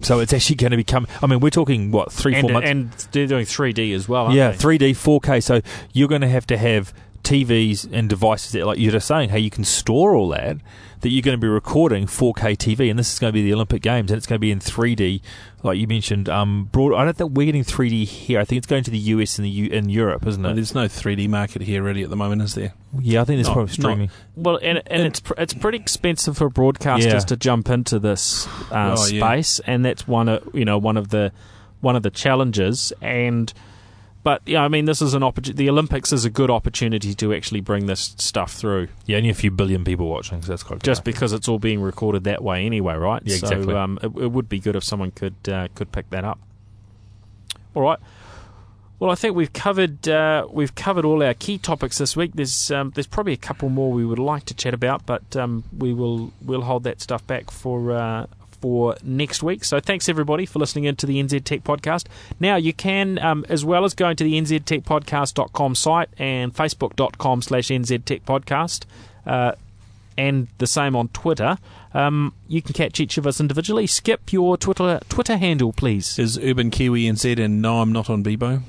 [0.00, 1.06] So it's actually going to become.
[1.22, 2.68] I mean, we're talking what three, And, four months.
[2.68, 5.42] and they're doing 3D as well, aren't yeah, 3D, 4K.
[5.42, 5.60] So
[5.92, 6.92] you're going to have to have
[7.24, 10.56] TVs and devices that, like you're just saying, hey, you can store all that.
[11.02, 13.52] That you're going to be recording 4K TV, and this is going to be the
[13.54, 15.20] Olympic Games, and it's going to be in 3D,
[15.62, 16.28] like you mentioned.
[16.28, 16.92] Um, broad.
[16.96, 18.40] I don't think we're getting 3D here.
[18.40, 20.54] I think it's going to the US and the U- in Europe, isn't Well, it?
[20.56, 22.72] there's no 3D market here really at the moment, is there?
[23.00, 24.10] Yeah, I think it's Not- probably streaming.
[24.34, 27.18] Well, and and it's pr- it's pretty expensive for broadcasters Yeah.
[27.20, 29.20] to jump into this uh, Oh, yeah.
[29.24, 31.30] space, and that's one of you know one of the
[31.80, 32.92] one of the challenges.
[33.00, 33.52] And
[34.22, 35.64] but yeah, I mean, this is an opportunity.
[35.64, 39.34] The Olympics is a good opportunity to actually bring this stuff through, Yeah, only a
[39.34, 41.12] few billion people watching, so that's quite just good.
[41.12, 43.22] because it's all being recorded that way anyway, right?
[43.24, 43.74] Yeah, so, exactly.
[43.74, 46.38] um, it, it would be good if someone could uh, could pick that up.
[47.74, 47.98] All right.
[48.98, 52.32] Well, I think we've covered uh, we've covered all our key topics this week.
[52.34, 55.62] There's um, there's probably a couple more we would like to chat about, but um,
[55.76, 58.26] we will we'll hold that stuff back for uh,
[58.60, 59.64] for next week.
[59.64, 62.06] So thanks everybody for listening into the NZ Tech Podcast.
[62.40, 67.68] Now you can, um, as well as going to the nztechpodcast.com site and facebook.com slash
[67.68, 68.84] NZ Tech Podcast.
[69.26, 69.52] Uh,
[70.16, 71.58] and the same on Twitter.
[71.94, 73.86] Um, you can catch each of us individually.
[73.86, 76.18] Skip your Twitter Twitter handle, please.
[76.18, 78.62] Is Urban Kiwi NZ and no, I'm not on Bebo.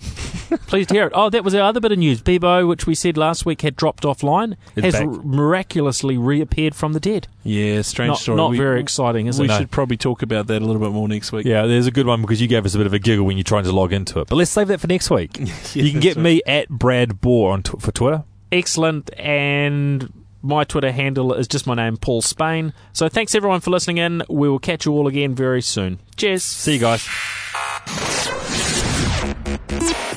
[0.66, 1.12] Pleased to hear it.
[1.14, 2.20] Oh, that was our other bit of news.
[2.22, 5.06] Bebo, which we said last week had dropped offline, It's has back.
[5.06, 7.28] r- miraculously reappeared from the dead.
[7.44, 8.36] Yeah, strange Not, story.
[8.36, 9.56] not we, very exciting, is we it?
[9.56, 11.46] Should probably talk about that a little bit more next week.
[11.46, 13.36] Yeah, there's a good one because you gave us a bit of a giggle when
[13.36, 14.28] you're trying to log into it.
[14.28, 15.38] But let's save that for next week.
[15.74, 16.22] You can that's get right.
[16.22, 18.24] me at Brad Bohr on tw- for Twitter.
[18.50, 19.10] Excellent.
[19.18, 22.72] And my Twitter handle is just my name, Paul Spain.
[22.92, 24.22] So thanks everyone for listening in.
[24.28, 26.00] We will catch you all again very soon.
[26.16, 26.42] Cheers.
[26.42, 27.06] See you guys.
[29.70, 30.09] Thank you.